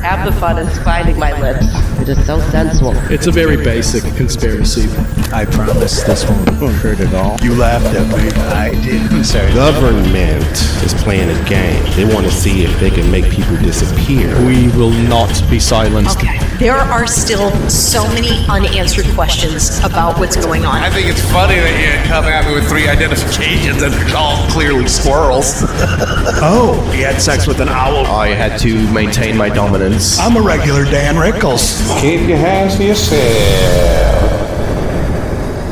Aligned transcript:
Half 0.00 0.24
the 0.24 0.32
fun 0.32 0.58
is 0.58 0.78
finding 0.78 1.18
my 1.18 1.38
lips. 1.38 1.66
It 2.00 2.08
is 2.08 2.26
so 2.26 2.40
sensual. 2.50 2.92
It's 3.12 3.26
a 3.26 3.30
very 3.30 3.58
basic 3.58 4.02
conspiracy. 4.16 4.88
I 5.30 5.44
promise 5.44 6.02
this 6.02 6.24
won't 6.26 6.74
hurt 6.76 7.00
at 7.00 7.12
all. 7.12 7.36
You 7.42 7.54
laughed 7.54 7.94
at 7.94 8.08
me. 8.08 8.30
I 8.50 8.70
did. 8.82 9.02
I'm 9.12 9.22
sorry. 9.22 9.52
Government 9.52 10.42
is 10.82 10.94
playing 11.02 11.28
a 11.28 11.48
game. 11.48 11.84
They 11.96 12.06
want 12.06 12.24
to 12.24 12.32
see 12.32 12.64
if 12.64 12.80
they 12.80 12.90
can 12.90 13.10
make 13.10 13.30
people 13.30 13.56
disappear. 13.58 14.34
We 14.46 14.68
will 14.68 14.90
not 14.90 15.28
be 15.50 15.60
silenced. 15.60 16.16
Okay. 16.16 16.38
There 16.56 16.76
are 16.76 17.06
still 17.06 17.50
so 17.68 18.02
many 18.08 18.46
unanswered 18.48 19.06
questions 19.14 19.78
about 19.80 20.18
what's 20.18 20.36
going 20.36 20.64
on. 20.64 20.76
I 20.76 20.90
think 20.90 21.08
it's 21.08 21.22
funny 21.30 21.56
that 21.56 21.76
you 21.80 22.08
come 22.08 22.24
at 22.24 22.46
me 22.46 22.54
with 22.54 22.68
three 22.68 22.88
identifications 22.88 23.82
and 23.82 23.92
they're 23.92 24.16
all 24.16 24.48
clearly 24.50 24.88
squirrels. 24.88 25.56
oh, 26.42 26.90
he 26.94 27.02
had 27.02 27.20
sex 27.20 27.46
with 27.46 27.60
an 27.60 27.68
owl. 27.68 28.06
I 28.06 28.28
had 28.28 28.58
to 28.60 28.74
maintain 28.92 29.36
my 29.36 29.48
dominance. 29.48 29.89
I'm 29.92 30.36
a 30.36 30.40
regular 30.40 30.84
Don 30.84 31.16
Rickles. 31.16 32.00
Keep 32.00 32.28
your 32.28 32.38
hands 32.38 32.76
to 32.76 32.84
yourself. 32.84 33.20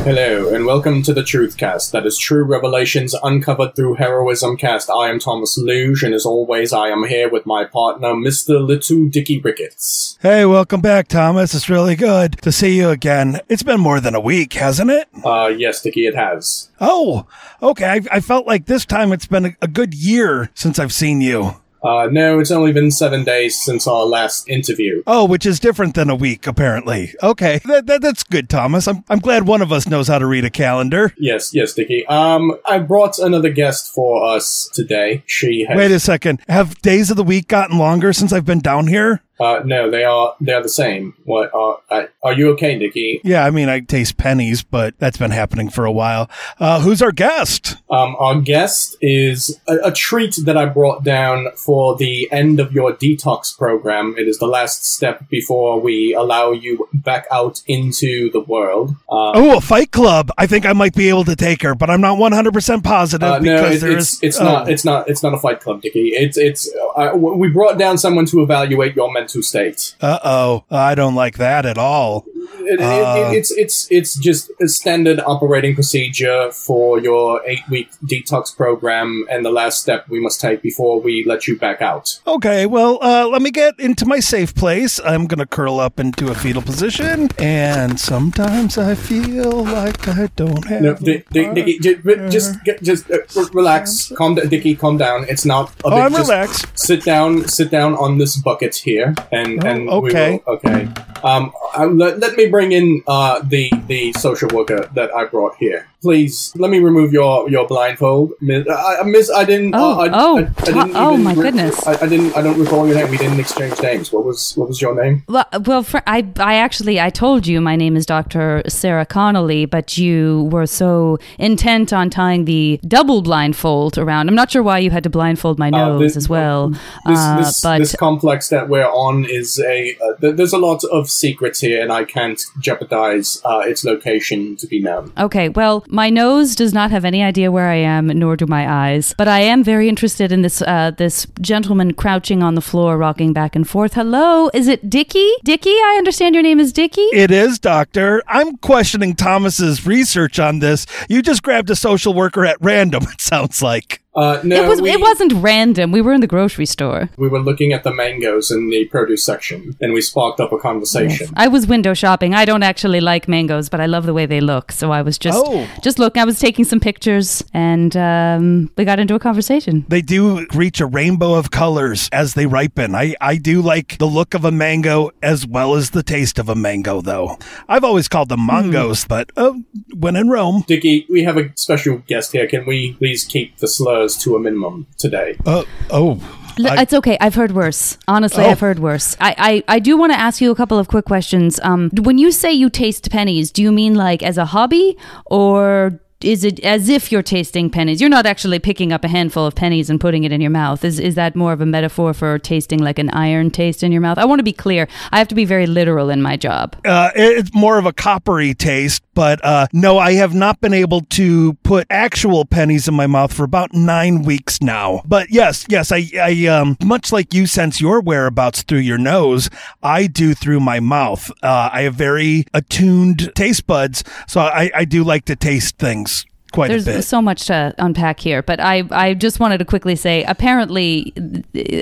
Hello, 0.03 0.53
and 0.53 0.65
welcome 0.65 1.01
to 1.03 1.13
the 1.13 1.21
Truthcast. 1.21 1.91
That 1.91 2.05
is 2.05 2.17
True 2.17 2.43
Revelations 2.43 3.15
Uncovered 3.23 3.77
Through 3.77 3.93
Heroism 3.93 4.57
Cast. 4.57 4.89
I 4.89 5.09
am 5.09 5.19
Thomas 5.19 5.57
Luge, 5.57 6.03
and 6.03 6.13
as 6.13 6.25
always, 6.25 6.73
I 6.73 6.89
am 6.89 7.07
here 7.07 7.29
with 7.29 7.45
my 7.45 7.63
partner, 7.63 8.09
Mr. 8.09 8.61
Little 8.61 9.05
Dicky 9.07 9.39
Ricketts. 9.39 10.19
Hey, 10.21 10.45
welcome 10.45 10.81
back, 10.81 11.07
Thomas. 11.07 11.55
It's 11.55 11.69
really 11.69 11.95
good 11.95 12.41
to 12.41 12.51
see 12.51 12.75
you 12.75 12.89
again. 12.89 13.39
It's 13.47 13.63
been 13.63 13.79
more 13.79 14.01
than 14.01 14.15
a 14.15 14.19
week, 14.19 14.51
hasn't 14.53 14.91
it? 14.91 15.07
Uh, 15.23 15.47
yes, 15.47 15.81
Dicky, 15.81 16.07
it 16.07 16.15
has. 16.15 16.69
Oh, 16.81 17.25
okay. 17.63 17.85
I, 17.85 18.01
I 18.11 18.19
felt 18.19 18.45
like 18.45 18.65
this 18.65 18.85
time 18.85 19.13
it's 19.13 19.27
been 19.27 19.45
a, 19.45 19.55
a 19.61 19.67
good 19.69 19.93
year 19.93 20.49
since 20.55 20.77
I've 20.77 20.93
seen 20.93 21.21
you. 21.21 21.55
Uh, 21.83 22.07
no, 22.11 22.39
it's 22.39 22.51
only 22.51 22.73
been 22.73 22.91
seven 22.91 23.23
days 23.23 23.61
since 23.61 23.87
our 23.87 24.05
last 24.05 24.49
interview. 24.49 25.01
Oh, 25.07 25.25
which 25.25 25.45
is 25.45 25.59
different 25.59 25.95
than 25.95 26.09
a 26.09 26.15
week, 26.15 26.45
apparently. 26.47 27.13
Okay, 27.23 27.59
that, 27.65 27.85
that, 27.87 28.01
that's 28.01 28.23
good, 28.23 28.49
Thomas. 28.49 28.87
I'm, 28.87 29.03
I'm 29.09 29.19
glad 29.19 29.47
one 29.47 29.61
of 29.61 29.71
us 29.71 29.87
knows 29.87 30.07
how 30.07 30.19
to 30.19 30.25
read 30.25 30.45
a 30.45 30.49
calendar. 30.49 31.13
Yes, 31.17 31.53
yes, 31.53 31.73
Dickie. 31.73 32.05
Um, 32.07 32.57
I 32.65 32.79
brought 32.79 33.19
another 33.19 33.49
guest 33.49 33.93
for 33.93 34.25
us 34.25 34.69
today. 34.73 35.23
She 35.25 35.65
has. 35.67 35.77
Wait 35.77 35.91
a 35.91 35.99
second. 35.99 36.41
Have 36.47 36.81
days 36.81 37.09
of 37.11 37.17
the 37.17 37.23
week 37.23 37.47
gotten 37.47 37.77
longer 37.77 38.13
since 38.13 38.33
I've 38.33 38.45
been 38.45 38.59
down 38.59 38.87
here? 38.87 39.21
Uh, 39.39 39.61
no, 39.63 39.89
they 39.89 40.03
are 40.03 40.35
they 40.41 40.53
are 40.53 40.61
the 40.61 40.69
same. 40.69 41.15
What 41.23 41.53
are 41.53 41.79
uh, 41.89 42.07
are 42.23 42.33
you 42.33 42.49
okay, 42.51 42.77
Nikki? 42.77 43.21
Yeah, 43.23 43.45
I 43.45 43.51
mean 43.51 43.69
I 43.69 43.79
taste 43.79 44.17
pennies, 44.17 44.63
but 44.63 44.97
that's 44.99 45.17
been 45.17 45.31
happening 45.31 45.69
for 45.69 45.85
a 45.85 45.91
while. 45.91 46.29
Uh, 46.59 46.81
who's 46.81 47.01
our 47.01 47.11
guest? 47.11 47.77
Um, 47.89 48.15
our 48.19 48.39
guest 48.39 48.97
is 49.01 49.59
a, 49.67 49.77
a, 49.85 49.91
treat 49.91 50.35
that 50.45 50.55
I 50.55 50.65
brought 50.65 51.03
down 51.03 51.47
for 51.55 51.95
the 51.95 52.31
end 52.31 52.59
of 52.59 52.71
your 52.71 52.93
detox 52.93 53.57
program. 53.57 54.13
It 54.15 54.27
is 54.27 54.37
the 54.37 54.45
last 54.45 54.85
step 54.85 55.27
before 55.29 55.79
we 55.79 56.13
allow 56.13 56.51
you 56.51 56.87
back 56.93 57.25
out 57.31 57.63
into 57.65 58.29
the 58.31 58.41
world. 58.41 58.91
Uh, 59.09 59.31
oh, 59.33 59.57
a 59.57 59.61
fight 59.61 59.91
club! 59.91 60.31
I 60.37 60.45
think 60.45 60.65
I 60.65 60.73
might 60.73 60.93
be 60.93 61.09
able 61.09 61.23
to 61.25 61.35
take 61.35 61.63
her, 61.63 61.73
but 61.73 61.89
I'm 61.89 62.01
not 62.01 62.17
100 62.17 62.53
percent 62.53 62.83
positive 62.83 63.29
uh, 63.29 63.39
no, 63.39 63.65
it, 63.65 63.83
it's 63.83 64.21
it's 64.21 64.39
oh. 64.39 64.43
not 64.43 64.69
it's 64.69 64.85
not 64.85 65.09
it's 65.09 65.23
not 65.23 65.33
a 65.33 65.37
fight 65.37 65.61
club, 65.61 65.81
Dickie. 65.81 66.09
It's 66.09 66.37
it's 66.37 66.69
uh, 66.95 67.11
we 67.15 67.49
brought 67.49 67.77
down 67.77 67.97
someone 67.97 68.25
to 68.27 68.41
evaluate 68.41 68.95
your 68.95 69.11
mental 69.11 69.28
mental 69.29 69.43
state. 69.43 69.95
Uh 70.01 70.19
oh, 70.23 70.63
I 70.71 70.95
don't 70.95 71.15
like 71.15 71.37
that 71.37 71.65
at 71.65 71.77
all. 71.77 72.25
It, 72.59 72.79
uh, 72.79 73.31
it, 73.31 73.37
it's 73.37 73.51
it's 73.51 73.91
it's 73.91 74.15
just 74.15 74.51
a 74.61 74.67
standard 74.67 75.19
operating 75.25 75.75
procedure 75.75 76.51
for 76.51 76.99
your 76.99 77.41
eight 77.45 77.67
week 77.69 77.89
detox 78.03 78.55
program, 78.55 79.25
and 79.29 79.45
the 79.45 79.51
last 79.51 79.81
step 79.81 80.07
we 80.09 80.19
must 80.19 80.41
take 80.41 80.61
before 80.61 80.99
we 80.99 81.23
let 81.25 81.47
you 81.47 81.57
back 81.57 81.81
out. 81.81 82.19
Okay, 82.27 82.65
well, 82.65 82.99
uh, 83.01 83.27
let 83.27 83.41
me 83.41 83.51
get 83.51 83.79
into 83.79 84.05
my 84.05 84.19
safe 84.19 84.53
place. 84.53 84.99
I'm 85.03 85.25
gonna 85.27 85.45
curl 85.45 85.79
up 85.79 85.99
into 85.99 86.31
a 86.31 86.35
fetal 86.35 86.61
position, 86.61 87.29
and 87.37 87.99
sometimes 87.99 88.77
I 88.77 88.95
feel 88.95 89.63
like 89.63 90.07
I 90.07 90.27
don't 90.35 90.65
have. 90.65 90.81
No, 90.81 90.93
D- 90.95 91.23
D- 91.31 91.53
Dickie, 91.53 91.79
just 91.79 92.55
just, 92.65 92.83
just 92.83 93.11
uh, 93.11 93.17
relax, 93.53 94.11
calm 94.15 94.35
down, 94.35 94.47
Dickie, 94.49 94.75
calm 94.75 94.97
down. 94.97 95.25
It's 95.29 95.45
not. 95.45 95.69
A 95.85 95.89
big, 95.89 95.93
oh, 95.93 95.97
I'm 96.01 96.13
relaxed. 96.15 96.67
Sit 96.77 97.03
down, 97.03 97.47
sit 97.47 97.71
down 97.71 97.95
on 97.95 98.17
this 98.17 98.35
bucket 98.37 98.75
here, 98.75 99.15
and 99.31 99.63
oh, 99.63 99.67
and 99.67 99.89
okay, 99.89 100.41
will, 100.45 100.53
okay. 100.55 100.87
Um, 101.23 101.51
let, 101.97 102.19
let 102.19 102.37
me 102.37 102.38
bring 102.47 102.71
in 102.71 103.03
uh, 103.07 103.41
the 103.41 103.71
the 103.87 104.13
social 104.13 104.49
worker 104.49 104.89
that 104.93 105.13
I 105.13 105.25
brought 105.25 105.55
here. 105.57 105.87
Please 106.01 106.53
let 106.55 106.71
me 106.71 106.79
remove 106.79 107.11
your, 107.11 107.49
your 107.49 107.67
blindfold, 107.67 108.31
Miss. 108.39 108.65
I, 108.69 109.03
miss, 109.03 109.29
I 109.29 109.43
didn't. 109.43 109.75
Oh, 109.75 109.99
uh, 109.99 110.05
I, 110.05 110.09
oh, 110.13 110.37
I, 110.37 110.41
I 110.41 110.63
didn't 110.63 110.95
oh 110.95 111.17
my 111.17 111.33
re- 111.33 111.43
goodness! 111.43 111.85
I, 111.85 112.05
I, 112.05 112.07
didn't. 112.07 112.37
I 112.37 112.41
don't 112.41 112.57
recall 112.57 112.87
your 112.87 112.95
name. 112.95 113.11
We 113.11 113.17
didn't 113.17 113.39
exchange 113.39 113.81
names. 113.81 114.13
What 114.13 114.23
was 114.23 114.55
what 114.55 114.69
was 114.69 114.81
your 114.81 114.95
name? 114.95 115.23
Well, 115.27 115.45
well, 115.65 115.83
for, 115.83 116.01
I 116.07 116.25
I 116.37 116.55
actually 116.55 117.01
I 117.01 117.09
told 117.09 117.47
you 117.47 117.59
my 117.59 117.75
name 117.75 117.97
is 117.97 118.05
Doctor 118.05 118.61
Sarah 118.69 119.05
Connolly, 119.05 119.65
but 119.65 119.97
you 119.97 120.47
were 120.53 120.67
so 120.67 121.17
intent 121.37 121.91
on 121.91 122.09
tying 122.09 122.45
the 122.45 122.79
double 122.87 123.21
blindfold 123.21 123.97
around. 123.97 124.29
I'm 124.29 124.35
not 124.35 124.51
sure 124.51 124.63
why 124.63 124.79
you 124.79 124.91
had 124.91 125.03
to 125.03 125.09
blindfold 125.09 125.59
my 125.59 125.67
uh, 125.67 125.71
nose 125.71 125.99
uh, 125.99 126.03
this, 126.03 126.15
as 126.15 126.29
well. 126.29 126.69
This, 127.05 127.17
uh, 127.17 127.37
this, 127.37 127.61
but 127.61 127.77
this 127.79 127.95
complex 127.95 128.49
that 128.49 128.69
we're 128.69 128.87
on 128.87 129.25
is 129.25 129.59
a. 129.59 129.97
Uh, 129.97 130.31
there's 130.31 130.53
a 130.53 130.57
lot 130.57 130.83
of 130.85 131.09
secrets 131.09 131.59
here, 131.59 131.81
and 131.81 131.91
I 131.91 132.03
can't 132.05 132.41
jeopardize 132.59 133.41
uh, 133.43 133.63
its 133.65 133.83
location 133.83 134.55
to 134.57 134.67
be 134.67 134.79
known. 134.79 135.11
Okay, 135.17 135.49
well, 135.49 135.83
my 135.89 136.09
nose 136.09 136.55
does 136.55 136.73
not 136.73 136.91
have 136.91 137.03
any 137.03 137.23
idea 137.23 137.51
where 137.51 137.67
I 137.67 137.75
am, 137.75 138.07
nor 138.07 138.35
do 138.35 138.45
my 138.45 138.71
eyes. 138.71 139.13
But 139.17 139.27
I 139.27 139.39
am 139.39 139.63
very 139.63 139.89
interested 139.89 140.31
in 140.31 140.41
this 140.41 140.61
uh, 140.61 140.91
this 140.97 141.27
gentleman 141.41 141.93
crouching 141.93 142.43
on 142.43 142.55
the 142.55 142.61
floor, 142.61 142.97
rocking 142.97 143.33
back 143.33 143.55
and 143.55 143.67
forth. 143.67 143.93
Hello, 143.95 144.49
is 144.53 144.67
it 144.67 144.89
Dicky? 144.89 145.29
Dicky, 145.43 145.71
I 145.71 145.95
understand 145.97 146.35
your 146.35 146.43
name 146.43 146.59
is 146.59 146.71
Dicky. 146.71 147.01
It 147.01 147.31
is, 147.31 147.59
Doctor. 147.59 148.23
I'm 148.27 148.57
questioning 148.57 149.15
Thomas's 149.15 149.85
research 149.85 150.39
on 150.39 150.59
this. 150.59 150.85
You 151.09 151.21
just 151.21 151.43
grabbed 151.43 151.69
a 151.69 151.75
social 151.75 152.13
worker 152.13 152.45
at 152.45 152.57
random. 152.61 153.03
It 153.19 153.21
sounds 153.21 153.61
like. 153.61 154.01
Uh, 154.15 154.41
no, 154.43 154.63
it 154.63 154.67
was. 154.67 154.81
We, 154.81 154.91
it 154.91 154.99
wasn't 154.99 155.33
random. 155.33 155.91
We 155.91 156.01
were 156.01 156.13
in 156.13 156.21
the 156.21 156.27
grocery 156.27 156.65
store. 156.65 157.09
We 157.17 157.27
were 157.27 157.39
looking 157.39 157.73
at 157.73 157.83
the 157.83 157.93
mangoes 157.93 158.49
in 158.49 158.69
the 158.69 158.85
produce 158.85 159.23
section, 159.23 159.75
and 159.79 159.93
we 159.93 160.01
sparked 160.01 160.39
up 160.39 160.51
a 160.51 160.57
conversation. 160.57 161.27
Yes. 161.27 161.33
I 161.35 161.47
was 161.47 161.67
window 161.67 161.93
shopping. 161.93 162.33
I 162.33 162.43
don't 162.43 162.63
actually 162.63 163.01
like 163.01 163.27
mangoes, 163.27 163.69
but 163.69 163.79
I 163.79 163.85
love 163.85 164.07
the 164.07 164.13
way 164.13 164.25
they 164.25 164.41
look. 164.41 164.71
So 164.71 164.91
I 164.91 165.03
was 165.03 165.19
just 165.19 165.39
oh. 165.45 165.67
just 165.83 165.99
looking. 165.99 166.21
I 166.21 166.25
was 166.25 166.39
taking 166.39 166.65
some 166.65 166.79
pictures, 166.79 167.43
and 167.53 167.95
um, 167.95 168.71
we 168.77 168.83
got 168.83 168.99
into 168.99 169.13
a 169.13 169.19
conversation. 169.19 169.85
They 169.87 170.01
do 170.01 170.47
reach 170.55 170.81
a 170.81 170.87
rainbow 170.87 171.35
of 171.35 171.51
colors 171.51 172.09
as 172.11 172.33
they 172.33 172.47
ripen. 172.47 172.95
I 172.95 173.15
I 173.21 173.37
do 173.37 173.61
like 173.61 173.99
the 173.99 174.07
look 174.07 174.33
of 174.33 174.43
a 174.43 174.51
mango 174.51 175.11
as 175.21 175.45
well 175.45 175.75
as 175.75 175.91
the 175.91 176.01
taste 176.01 176.39
of 176.39 176.49
a 176.49 176.55
mango, 176.55 177.01
though. 177.01 177.37
I've 177.67 177.83
always 177.83 178.07
called 178.07 178.29
them 178.29 178.47
mangos, 178.47 179.05
mm. 179.05 179.07
but 179.07 179.31
uh, 179.37 179.53
when 179.95 180.15
in 180.15 180.29
Rome, 180.29 180.63
Dickie, 180.65 181.05
we 181.09 181.23
have 181.25 181.37
a 181.37 181.51
special 181.55 181.99
guest 182.07 182.31
here. 182.31 182.47
Can 182.47 182.65
we 182.65 182.93
please 182.93 183.23
keep 183.23 183.57
the 183.57 183.67
slur 184.07 184.31
to 184.31 184.35
a 184.35 184.39
minimum 184.39 184.87
today. 184.97 185.37
Uh, 185.45 185.63
oh. 185.89 186.19
I, 186.61 186.81
it's 186.81 186.93
okay. 186.93 187.17
I've 187.21 187.35
heard 187.35 187.53
worse. 187.53 187.97
Honestly, 188.07 188.43
oh. 188.43 188.49
I've 188.49 188.59
heard 188.59 188.79
worse. 188.79 189.15
I, 189.21 189.63
I, 189.67 189.75
I 189.75 189.79
do 189.79 189.95
want 189.95 190.11
to 190.11 190.19
ask 190.19 190.41
you 190.41 190.51
a 190.51 190.55
couple 190.55 190.77
of 190.77 190.89
quick 190.89 191.05
questions. 191.05 191.59
Um, 191.63 191.89
when 192.01 192.17
you 192.17 192.31
say 192.31 192.51
you 192.51 192.69
taste 192.69 193.09
pennies, 193.09 193.51
do 193.51 193.61
you 193.61 193.71
mean 193.71 193.95
like 193.95 194.21
as 194.23 194.37
a 194.37 194.45
hobby 194.45 194.97
or 195.25 195.99
is 196.23 196.43
it 196.43 196.59
as 196.61 196.89
if 196.89 197.11
you're 197.11 197.23
tasting 197.23 197.69
pennies? 197.69 198.01
You're 198.01 198.09
not 198.09 198.25
actually 198.25 198.59
picking 198.59 198.91
up 198.91 199.05
a 199.05 199.07
handful 199.07 199.45
of 199.45 199.55
pennies 199.55 199.89
and 199.89 200.01
putting 200.01 200.25
it 200.25 200.31
in 200.33 200.41
your 200.41 200.49
mouth. 200.49 200.83
Is 200.83 200.99
is 200.99 201.15
that 201.15 201.35
more 201.35 201.53
of 201.53 201.61
a 201.61 201.65
metaphor 201.65 202.13
for 202.13 202.37
tasting 202.37 202.79
like 202.79 202.99
an 202.99 203.09
iron 203.11 203.51
taste 203.51 203.83
in 203.83 203.91
your 203.91 204.01
mouth? 204.01 204.17
I 204.17 204.25
want 204.25 204.39
to 204.39 204.43
be 204.43 204.51
clear. 204.51 204.87
I 205.11 205.17
have 205.17 205.29
to 205.29 205.35
be 205.35 205.45
very 205.45 205.65
literal 205.65 206.09
in 206.09 206.21
my 206.21 206.35
job. 206.35 206.75
Uh, 206.85 207.11
it's 207.15 207.53
more 207.53 207.77
of 207.77 207.85
a 207.85 207.93
coppery 207.93 208.53
taste, 208.53 209.01
But 209.13 209.43
uh, 209.45 209.67
no, 209.71 209.97
I 209.97 210.13
have 210.13 210.33
not 210.33 210.59
been 210.59 210.73
able 210.73 211.01
to 211.01 211.53
put 211.63 211.87
actual 211.89 212.45
pennies 212.45 212.87
in 212.87 212.93
my 212.93 213.07
mouth 213.07 213.31
for 213.31 213.45
about 213.45 213.73
nine 213.73 214.23
weeks 214.23 214.61
now. 214.61 215.01
But 215.05 215.29
yes, 215.29 215.65
yes, 215.69 215.91
I, 215.91 216.09
I 216.21 216.47
um, 216.47 216.75
much 216.83 217.13
like 217.13 217.33
you 217.33 217.45
sense 217.45 217.79
your 217.79 218.01
whereabouts 218.01 218.63
through 218.63 218.79
your 218.79 218.97
nose, 218.97 219.49
I 219.81 220.07
do 220.07 220.33
through 220.33 220.59
my 220.59 220.81
mouth. 220.81 221.31
Uh, 221.41 221.69
I 221.71 221.83
have 221.83 221.95
very 221.95 222.45
attuned 222.53 223.31
taste 223.35 223.65
buds, 223.67 224.03
so 224.27 224.41
I, 224.41 224.69
I 224.75 224.85
do 224.85 225.03
like 225.03 225.25
to 225.25 225.35
taste 225.35 225.77
things 225.77 226.08
quite 226.51 226.69
There's 226.69 227.07
so 227.07 227.21
much 227.21 227.45
to 227.47 227.73
unpack 227.77 228.19
here, 228.19 228.41
but 228.41 228.59
I, 228.59 228.83
I 228.91 229.13
just 229.13 229.39
wanted 229.39 229.59
to 229.59 229.65
quickly 229.65 229.95
say 229.95 230.23
apparently 230.23 231.13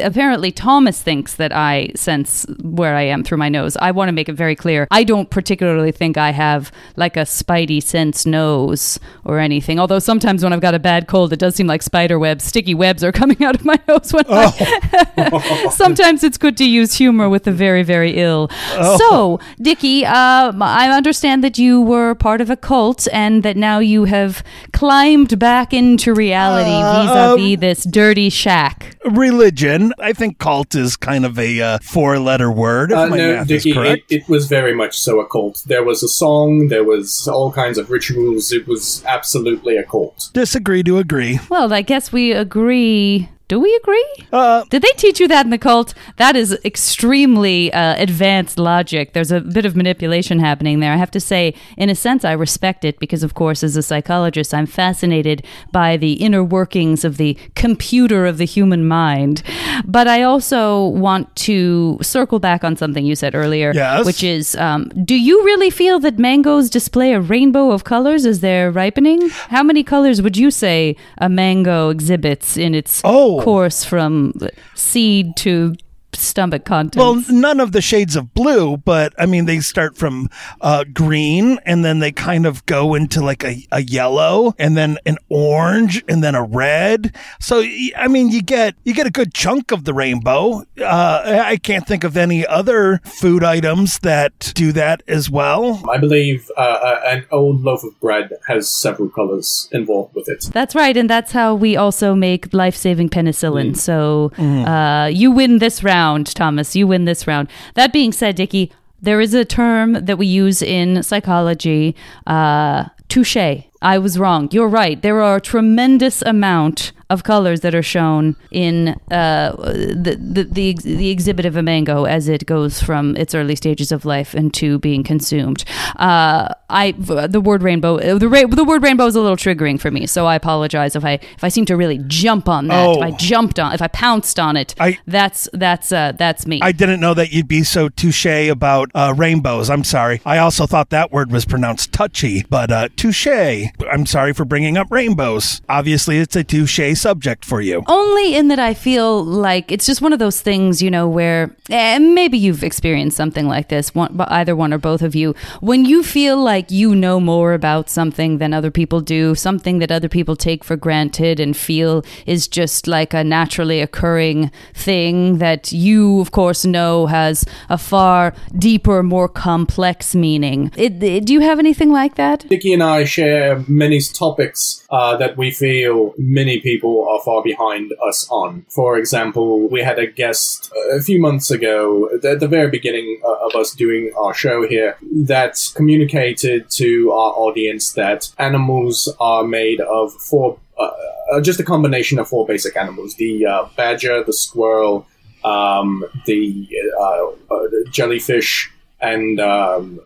apparently 0.01 0.51
Thomas 0.51 1.01
thinks 1.01 1.35
that 1.35 1.51
I 1.53 1.89
sense 1.95 2.45
where 2.61 2.95
I 2.95 3.03
am 3.03 3.23
through 3.23 3.37
my 3.37 3.49
nose. 3.49 3.77
I 3.77 3.91
want 3.91 4.09
to 4.09 4.13
make 4.13 4.29
it 4.29 4.33
very 4.33 4.55
clear. 4.55 4.87
I 4.91 5.03
don't 5.03 5.29
particularly 5.29 5.91
think 5.91 6.17
I 6.17 6.31
have 6.31 6.71
like 6.95 7.17
a 7.17 7.21
spidey 7.21 7.81
sense 7.81 8.25
nose 8.25 8.99
or 9.23 9.39
anything. 9.39 9.79
Although 9.79 9.99
sometimes 9.99 10.43
when 10.43 10.53
I've 10.53 10.61
got 10.61 10.75
a 10.75 10.79
bad 10.79 11.07
cold, 11.07 11.33
it 11.33 11.39
does 11.39 11.55
seem 11.55 11.67
like 11.67 11.81
spider 11.81 12.19
webs, 12.19 12.43
sticky 12.43 12.75
webs 12.75 13.03
are 13.03 13.11
coming 13.21 13.43
out 13.43 13.55
of 13.55 13.65
my 13.65 13.79
nose 13.87 14.11
when 14.13 14.25
I 14.27 15.69
Sometimes 15.71 16.23
it's 16.23 16.37
good 16.37 16.57
to 16.57 16.65
use 16.65 16.93
humor 16.93 17.29
with 17.29 17.43
the 17.43 17.51
very 17.51 17.83
very 17.83 18.17
ill. 18.17 18.49
Oh. 18.73 18.97
So, 18.97 19.39
Dickie, 19.61 20.05
um, 20.05 20.61
I 20.61 20.89
understand 20.89 21.43
that 21.43 21.57
you 21.57 21.81
were 21.81 22.15
part 22.15 22.41
of 22.41 22.49
a 22.49 22.57
cult 22.57 23.07
and 23.13 23.43
that 23.43 23.57
now 23.57 23.79
you 23.79 24.05
have 24.05 24.43
climbed 24.73 25.37
back 25.39 25.73
into 25.73 26.13
reality 26.13 26.69
Uh, 26.71 27.35
vis-a-vis 27.35 27.55
um, 27.55 27.59
this 27.61 27.83
dirty 27.83 28.29
shack. 28.29 28.97
Religion. 29.05 29.93
I 29.99 30.13
think 30.13 30.37
cult 30.39 30.75
is 30.75 30.95
kind 30.95 31.25
of 31.25 31.37
a 31.39 31.61
uh, 31.61 31.77
four-letter 31.83 32.51
word. 32.51 32.91
If 32.91 32.97
Uh, 32.97 33.07
my 33.07 33.17
no, 33.17 33.33
math 33.35 33.47
Dickie, 33.47 33.69
is 33.69 33.75
correct. 33.75 34.11
it, 34.11 34.23
it 34.23 34.29
was 34.29 34.47
very 34.47 34.73
much 34.75 34.97
so 34.97 35.19
a 35.19 35.27
cult. 35.27 35.63
There 35.65 35.83
was 35.83 36.03
a 36.03 36.07
song, 36.07 36.67
there 36.67 36.83
was 36.83 37.27
all 37.27 37.51
kinds 37.51 37.77
of 37.77 37.89
rituals. 37.89 38.51
It 38.51 38.67
was 38.67 39.03
absolutely 39.05 39.77
a 39.77 39.83
cult. 39.83 40.29
Disagree 40.33 40.83
to 40.83 40.97
agree. 40.97 41.39
Well, 41.49 41.71
I 41.73 41.81
guess 41.81 42.11
we 42.11 42.31
agree. 42.31 43.29
Do 43.47 43.61
we 43.61 43.73
agree? 43.75 44.05
Uh, 44.33 44.65
Did 44.69 44.81
they 44.81 44.91
teach 44.97 45.21
you 45.21 45.27
that 45.29 45.45
in 45.45 45.51
the 45.51 45.57
cult? 45.57 45.93
That 46.17 46.35
is 46.35 46.57
extremely 46.65 47.71
uh, 47.71 47.95
advanced 47.97 48.59
logic. 48.59 49.13
There's 49.13 49.31
a 49.31 49.39
bit 49.39 49.65
of 49.65 49.73
manipulation 49.73 50.39
happening 50.39 50.81
there. 50.81 50.91
I 50.91 50.97
have 50.97 51.11
to 51.11 51.21
say, 51.21 51.53
in 51.77 51.89
a 51.89 51.95
sense, 51.95 52.25
I 52.25 52.33
respect 52.33 52.83
it 52.83 52.99
because, 52.99 53.23
of 53.23 53.35
course, 53.35 53.63
as 53.63 53.77
a 53.77 53.81
psychologist, 53.83 54.53
I'm 54.53 54.65
fascinated 54.65 55.45
by 55.71 55.95
the 55.95 56.13
inner 56.13 56.43
workings 56.43 57.05
of 57.05 57.15
the 57.15 57.37
computer 57.55 58.25
of 58.25 58.37
the 58.37 58.43
human 58.45 58.85
mind. 58.85 59.43
But 59.85 60.09
I 60.09 60.23
also 60.23 60.85
want 60.87 61.33
to 61.47 61.99
circle 62.01 62.39
back 62.39 62.65
on 62.65 62.75
something 62.75 63.05
you 63.05 63.15
said 63.15 63.33
earlier, 63.33 63.71
Yes? 63.73 64.05
which 64.05 64.23
is 64.23 64.55
um, 64.57 64.89
do 65.05 65.15
you 65.15 65.41
really 65.45 65.69
feel 65.69 65.99
that 65.99 66.19
mangoes 66.19 66.69
display 66.69 67.13
a 67.13 67.21
rainbow 67.21 67.71
of 67.71 67.85
colors 67.85 68.25
as 68.25 68.41
they're 68.41 68.71
ripening? 68.71 69.29
How 69.29 69.63
many 69.63 69.83
colors 69.83 70.21
would 70.21 70.35
you 70.35 70.51
say 70.51 70.97
a 71.19 71.29
mango 71.29 71.89
exhibits 71.89 72.57
in 72.57 72.75
its 72.75 73.01
Oh. 73.05 73.36
Course 73.43 73.83
from 73.83 74.33
seed 74.75 75.35
to 75.37 75.75
stomach 76.13 76.65
contents? 76.65 76.97
Well, 76.97 77.23
none 77.29 77.59
of 77.59 77.71
the 77.71 77.81
shades 77.81 78.15
of 78.15 78.33
blue, 78.33 78.77
but 78.77 79.13
I 79.17 79.25
mean, 79.25 79.45
they 79.45 79.59
start 79.59 79.97
from 79.97 80.29
uh, 80.61 80.85
green 80.93 81.59
and 81.65 81.83
then 81.83 81.99
they 81.99 82.11
kind 82.11 82.45
of 82.45 82.65
go 82.65 82.95
into 82.95 83.21
like 83.21 83.43
a, 83.43 83.65
a 83.71 83.81
yellow 83.81 84.53
and 84.57 84.77
then 84.77 84.97
an 85.05 85.17
orange 85.29 86.03
and 86.07 86.23
then 86.23 86.35
a 86.35 86.43
red. 86.43 87.15
So, 87.39 87.61
I 87.95 88.07
mean, 88.07 88.29
you 88.29 88.41
get 88.41 88.75
you 88.83 88.93
get 88.93 89.07
a 89.07 89.11
good 89.11 89.33
chunk 89.33 89.71
of 89.71 89.83
the 89.83 89.93
rainbow. 89.93 90.63
Uh, 90.79 91.43
I 91.45 91.57
can't 91.57 91.85
think 91.87 92.03
of 92.03 92.15
any 92.17 92.45
other 92.45 92.99
food 93.03 93.43
items 93.43 93.99
that 93.99 94.51
do 94.55 94.71
that 94.73 95.03
as 95.07 95.29
well. 95.29 95.83
I 95.89 95.97
believe 95.97 96.49
uh, 96.57 96.61
uh, 96.61 97.01
an 97.05 97.25
old 97.31 97.61
loaf 97.61 97.83
of 97.83 97.99
bread 97.99 98.31
has 98.47 98.69
several 98.69 99.09
colors 99.09 99.67
involved 99.71 100.15
with 100.15 100.29
it. 100.29 100.49
That's 100.53 100.75
right, 100.75 100.95
and 100.95 101.09
that's 101.09 101.31
how 101.31 101.55
we 101.55 101.75
also 101.75 102.15
make 102.15 102.53
life-saving 102.53 103.09
penicillin. 103.09 103.75
So 103.75 104.31
uh, 104.37 105.07
you 105.07 105.31
win 105.31 105.59
this 105.59 105.83
round, 105.83 105.96
Thomas. 106.33 106.75
You 106.75 106.87
win 106.87 107.05
this 107.05 107.27
round. 107.27 107.49
That 107.73 107.91
being 107.91 108.11
said, 108.11 108.35
Dickie, 108.35 108.71
there 109.01 109.21
is 109.21 109.33
a 109.33 109.45
term 109.45 109.93
that 110.05 110.17
we 110.17 110.25
use 110.25 110.61
in 110.61 111.03
psychology. 111.03 111.95
Uh, 112.25 112.85
touche. 113.09 113.37
I 113.81 113.97
was 113.97 114.17
wrong. 114.17 114.49
You're 114.51 114.67
right. 114.67 115.01
There 115.01 115.21
are 115.21 115.37
a 115.37 115.41
tremendous 115.41 116.21
amount 116.21 116.91
of 117.09 117.23
colors 117.23 117.61
that 117.61 117.73
are 117.73 117.81
shown 117.83 118.35
in 118.51 118.89
uh, 119.11 119.51
the, 119.57 120.17
the 120.19 120.43
the 120.43 120.73
the 120.83 121.09
exhibit 121.09 121.45
of 121.45 121.55
a 121.55 121.63
mango 121.63 122.03
as 122.05 122.27
it 122.27 122.45
goes 122.45 122.81
from 122.81 123.15
its 123.15 123.33
early 123.33 123.55
stages 123.55 123.91
of 123.91 124.03
life 124.05 124.35
into 124.35 124.77
being 124.79 125.03
consumed. 125.03 125.63
Uh, 125.95 126.49
I 126.69 126.91
the 126.91 127.39
word 127.41 127.63
rainbow 127.63 127.97
uh, 127.99 128.17
the 128.17 128.27
ra- 128.27 128.45
the 128.47 128.63
word 128.65 128.83
rainbow 128.83 129.05
is 129.05 129.15
a 129.15 129.21
little 129.21 129.37
triggering 129.37 129.79
for 129.79 129.89
me, 129.89 130.05
so 130.05 130.25
I 130.25 130.35
apologize 130.35 130.95
if 130.95 131.05
I 131.05 131.13
if 131.13 131.43
I 131.43 131.47
seem 131.49 131.65
to 131.67 131.77
really 131.77 131.99
jump 132.07 132.49
on 132.49 132.67
that. 132.67 132.89
If 132.89 133.01
I 133.01 133.11
Oh. 133.11 133.15
jumped 133.17 133.57
on, 133.59 133.73
if 133.73 133.81
I 133.81 133.87
pounced 133.87 134.39
on 134.39 134.57
it, 134.57 134.75
I- 134.79 134.99
that's 135.07 135.47
that's 135.53 135.91
uh, 135.93 136.11
that's 136.17 136.45
me. 136.45 136.59
I 136.61 136.71
didn't 136.73 136.99
know 136.99 137.13
that 137.13 137.31
you'd 137.31 137.47
be 137.47 137.63
so 137.63 137.87
touche 137.89 138.25
about 138.25 138.91
uh, 138.93 139.13
rainbows. 139.15 139.69
I'm 139.69 139.83
sorry. 139.85 140.21
I 140.25 140.39
also 140.39 140.65
thought 140.67 140.89
that 140.89 141.11
word 141.11 141.31
was 141.31 141.45
pronounced 141.45 141.93
touchy, 141.93 142.43
but 142.49 142.69
uh, 142.71 142.89
touche. 142.97 143.27
I'm 143.27 144.05
sorry 144.05 144.33
for 144.33 144.43
bringing 144.45 144.77
up 144.77 144.87
rainbows. 144.91 145.61
Obviously, 145.69 146.17
it's 146.17 146.35
a 146.35 146.43
touche 146.43 146.96
subject 146.97 147.45
for 147.45 147.61
you. 147.61 147.83
Only 147.87 148.35
in 148.35 148.47
that 148.49 148.59
I 148.59 148.73
feel 148.73 149.23
like 149.23 149.71
it's 149.71 149.85
just 149.85 150.01
one 150.01 150.13
of 150.13 150.19
those 150.19 150.41
things, 150.41 150.81
you 150.81 150.91
know, 150.91 151.07
where 151.07 151.55
eh, 151.69 151.97
maybe 151.99 152.37
you've 152.37 152.63
experienced 152.63 153.15
something 153.17 153.47
like 153.47 153.69
this, 153.69 153.93
one, 153.95 154.11
but 154.15 154.31
either 154.31 154.55
one 154.55 154.73
or 154.73 154.77
both 154.77 155.01
of 155.01 155.15
you. 155.15 155.33
When 155.61 155.85
you 155.85 156.03
feel 156.03 156.37
like 156.41 156.71
you 156.71 156.95
know 156.95 157.19
more 157.19 157.53
about 157.53 157.89
something 157.89 158.37
than 158.39 158.53
other 158.53 158.71
people 158.71 159.01
do, 159.01 159.35
something 159.35 159.79
that 159.79 159.91
other 159.91 160.09
people 160.09 160.35
take 160.35 160.63
for 160.63 160.75
granted 160.75 161.39
and 161.39 161.55
feel 161.55 162.03
is 162.25 162.47
just 162.47 162.87
like 162.87 163.13
a 163.13 163.23
naturally 163.23 163.79
occurring 163.81 164.51
thing 164.73 165.37
that 165.37 165.71
you, 165.71 166.19
of 166.21 166.31
course, 166.31 166.65
know 166.65 167.05
has 167.07 167.45
a 167.69 167.77
far 167.77 168.33
deeper, 168.57 169.03
more 169.03 169.27
complex 169.29 170.15
meaning. 170.15 170.71
It, 170.75 171.01
it- 171.03 171.25
do 171.27 171.33
you 171.33 171.41
have 171.41 171.59
anything 171.59 171.91
like 171.91 172.15
that? 172.15 172.47
Dickie 172.47 172.73
and 172.73 172.83
I 172.83 173.03
share 173.03 173.63
many 173.67 173.99
topics 173.99 174.85
uh, 174.89 175.17
that 175.17 175.35
we 175.37 175.51
feel 175.51 176.13
many 176.17 176.59
people 176.61 176.86
are 177.09 177.21
far 177.23 177.41
behind 177.43 177.91
us 178.07 178.27
on. 178.29 178.65
For 178.69 178.97
example, 178.97 179.67
we 179.67 179.81
had 179.81 179.99
a 179.99 180.07
guest 180.07 180.71
a 180.91 181.01
few 181.01 181.19
months 181.21 181.51
ago, 181.51 182.09
at 182.23 182.39
the 182.39 182.47
very 182.47 182.69
beginning 182.69 183.09
uh, 183.23 183.45
of 183.45 183.55
us 183.55 183.69
doing 183.71 184.11
our 184.17 184.33
show 184.33 184.67
here, 184.67 184.97
that 185.31 185.53
communicated 185.75 186.69
to 186.81 187.11
our 187.11 187.31
audience 187.45 187.93
that 187.93 188.31
animals 188.37 189.13
are 189.19 189.43
made 189.43 189.79
of 189.81 190.13
four, 190.13 190.57
uh, 190.79 190.91
uh, 191.31 191.41
just 191.41 191.59
a 191.59 191.63
combination 191.63 192.19
of 192.19 192.27
four 192.27 192.45
basic 192.45 192.75
animals 192.77 193.15
the 193.15 193.45
uh, 193.45 193.65
badger, 193.75 194.23
the 194.23 194.33
squirrel, 194.33 195.07
um, 195.43 196.03
the, 196.25 196.67
uh, 196.99 197.53
uh, 197.53 197.67
jellyfish, 197.91 198.71
and 198.99 199.39
um, 199.39 199.99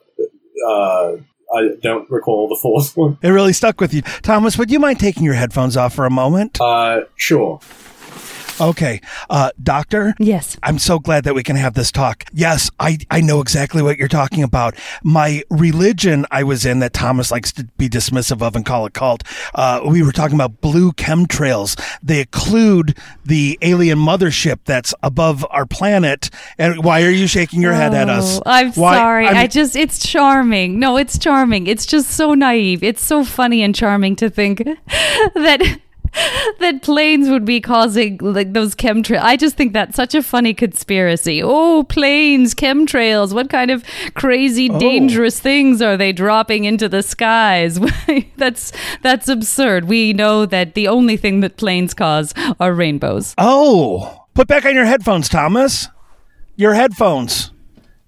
I 1.54 1.70
don't 1.82 2.10
recall 2.10 2.48
the 2.48 2.58
fourth 2.62 2.96
one. 2.98 3.18
It 3.22 3.30
really 3.30 3.54
stuck 3.54 3.80
with 3.82 3.94
you. 3.94 4.02
Thomas, 4.02 4.58
would 4.58 4.72
you 4.72 4.80
mind 4.80 5.00
taking 5.00 5.24
your 5.24 5.34
headphones 5.36 5.78
off 5.78 5.94
for 5.94 6.06
a 6.06 6.10
moment? 6.12 6.60
Uh, 6.62 7.02
sure. 7.16 7.60
Okay. 8.60 9.02
Uh, 9.30 9.52
doctor? 9.62 10.14
Yes. 10.20 10.58
I'm 10.64 10.80
so 10.80 11.00
glad 11.00 11.24
that 11.24 11.34
we 11.36 11.44
can 11.44 11.56
have 11.56 11.74
this 11.74 11.92
talk. 11.92 12.26
Yes, 12.34 12.70
I, 12.80 12.98
I 13.10 13.22
know 13.22 13.42
exactly 13.42 13.82
what 13.82 13.98
you're 13.98 14.08
talking 14.08 14.44
about. 14.44 14.76
My 15.04 15.44
religion 15.50 16.26
I 16.32 16.44
was 16.44 16.66
in 16.66 16.80
that 16.80 16.94
Thomas 16.94 17.32
likes 17.32 17.52
to 17.54 17.64
be 17.78 17.88
dismissive 17.90 18.42
of 18.42 18.56
and 18.56 18.66
call 18.66 18.86
a 18.86 18.90
cult. 18.92 19.24
Uh, 19.56 19.82
we 19.86 20.04
were 20.04 20.12
talking 20.12 20.36
about 20.36 20.62
blue 20.62 20.92
chemtrails. 20.94 21.80
They 22.04 22.24
occlude 22.26 22.98
the 23.26 23.58
alien 23.62 23.98
mothership 24.00 24.60
that's 24.66 24.94
above 25.04 25.46
our 25.50 25.66
planet. 25.66 26.30
And 26.58 26.84
why 26.84 27.04
are 27.04 27.10
you 27.10 27.28
shaking 27.28 27.62
your 27.62 27.74
head 27.74 27.94
at 27.94 28.10
us? 28.10 28.38
Oh, 28.40 28.44
I'm 28.46 28.72
Why- 28.74 28.96
sorry. 28.96 29.28
I 29.28 29.42
I, 29.42 29.48
just, 29.48 29.76
it's 29.76 30.06
charming. 30.08 30.80
No, 30.80 30.98
it's 30.98 31.18
charming. 31.18 31.68
It's 31.68 31.86
just 31.86 32.12
so 32.12 32.34
naive. 32.34 32.84
It's 32.84 33.04
so 33.04 33.24
funny 33.24 33.64
and 33.64 33.74
charming 33.76 34.16
to 34.18 34.30
think 34.30 34.60
that. 34.88 35.80
That 36.60 36.82
planes 36.84 37.30
would 37.30 37.46
be 37.46 37.60
causing 37.62 38.18
like 38.22 38.54
those 38.54 38.76
chemtrails. 38.76 39.22
I 39.22 39.36
just 39.36 39.56
think 39.58 39.74
that's 39.74 39.96
such 39.96 40.14
a 40.14 40.22
funny 40.22 40.54
conspiracy. 40.54 41.42
Oh, 41.44 41.84
planes, 41.90 42.54
chemtrails. 42.54 43.34
What 43.34 43.50
kind 43.50 43.72
of 43.72 43.84
crazy, 44.14 44.70
Oh. 44.70 44.80
dangerous 44.80 45.40
things 45.40 45.82
are 45.82 45.98
they 45.98 46.12
dropping 46.12 46.66
into 46.66 46.88
the 46.88 47.02
skies? 47.02 47.80
that's 48.38 48.72
that's 49.02 49.28
absurd. 49.28 49.86
We 49.86 50.14
know 50.14 50.46
that 50.46 50.74
the 50.76 50.88
only 50.88 51.18
thing 51.18 51.40
that 51.40 51.58
planes 51.58 51.94
cause 51.94 52.34
are 52.60 52.74
rainbows. 52.74 53.34
Oh, 53.38 54.26
put 54.34 54.48
back 54.48 54.66
on 54.66 54.76
your 54.76 54.86
headphones, 54.86 55.30
Thomas. 55.30 55.88
Your 56.56 56.74
headphones. 56.76 57.52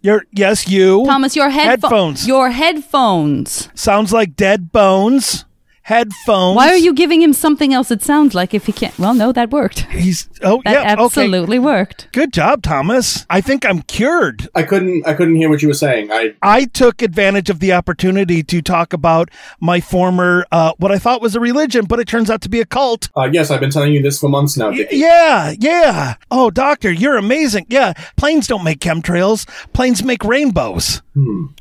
Your 0.02 0.26
yes, 0.32 0.68
you. 0.68 1.06
Thomas, 1.06 1.36
your 1.36 1.50
headpho- 1.50 1.64
headphones. 1.66 2.28
Your 2.28 2.52
headphones. 2.52 3.70
Sounds 3.74 4.12
like 4.14 4.36
dead 4.36 4.72
bones. 4.72 5.46
Headphones. 5.84 6.56
Why 6.56 6.70
are 6.70 6.78
you 6.78 6.94
giving 6.94 7.22
him 7.22 7.34
something 7.34 7.74
else 7.74 7.92
it 7.92 8.02
sounds 8.02 8.34
like 8.34 8.54
if 8.54 8.66
he 8.66 8.72
can't? 8.72 8.98
Well, 8.98 9.14
no, 9.14 9.32
that 9.32 9.52
worked. 9.52 9.80
He's 9.92 10.30
oh 10.42 10.62
That 10.66 10.74
yeah, 10.74 10.96
absolutely 10.98 11.58
okay. 11.58 11.66
worked. 11.66 12.08
Good 12.12 12.34
job, 12.34 12.64
Thomas. 12.64 13.26
I 13.30 13.42
think 13.42 13.66
I'm 13.66 13.82
cured. 13.84 14.50
I 14.56 14.64
couldn't. 14.64 15.06
I 15.08 15.14
couldn't 15.14 15.36
hear 15.36 15.50
what 15.50 15.62
you 15.62 15.68
were 15.68 15.74
saying. 15.74 16.12
I. 16.12 16.36
I 16.42 16.66
took 16.66 17.02
advantage 17.02 17.50
of 17.50 17.60
the 17.60 17.74
opportunity 17.74 18.44
to 18.44 18.62
talk 18.62 18.94
about 18.94 19.30
my 19.60 19.80
former, 19.82 20.46
uh, 20.52 20.74
what 20.78 20.92
I 20.92 21.00
thought 21.00 21.22
was 21.22 21.36
a 21.36 21.40
religion, 21.40 21.86
but 21.86 22.00
it 22.00 22.08
turns 22.08 22.30
out 22.30 22.42
to 22.42 22.50
be 22.50 22.60
a 22.62 22.66
cult. 22.66 23.10
Uh, 23.16 23.30
yes, 23.32 23.52
I've 23.52 23.60
been 23.60 23.70
telling 23.72 23.94
you 23.94 24.02
this 24.02 24.20
for 24.20 24.30
months 24.30 24.58
now, 24.58 24.72
Dickie. 24.72 24.98
Yeah, 24.98 25.54
yeah. 25.60 26.16
Oh, 26.32 26.50
doctor, 26.50 26.92
you're 26.92 27.18
amazing. 27.18 27.66
Yeah, 27.70 27.94
planes 28.16 28.48
don't 28.48 28.64
make 28.64 28.80
chemtrails. 28.80 29.48
Planes 29.74 30.04
make 30.04 30.24
rainbows. 30.24 31.02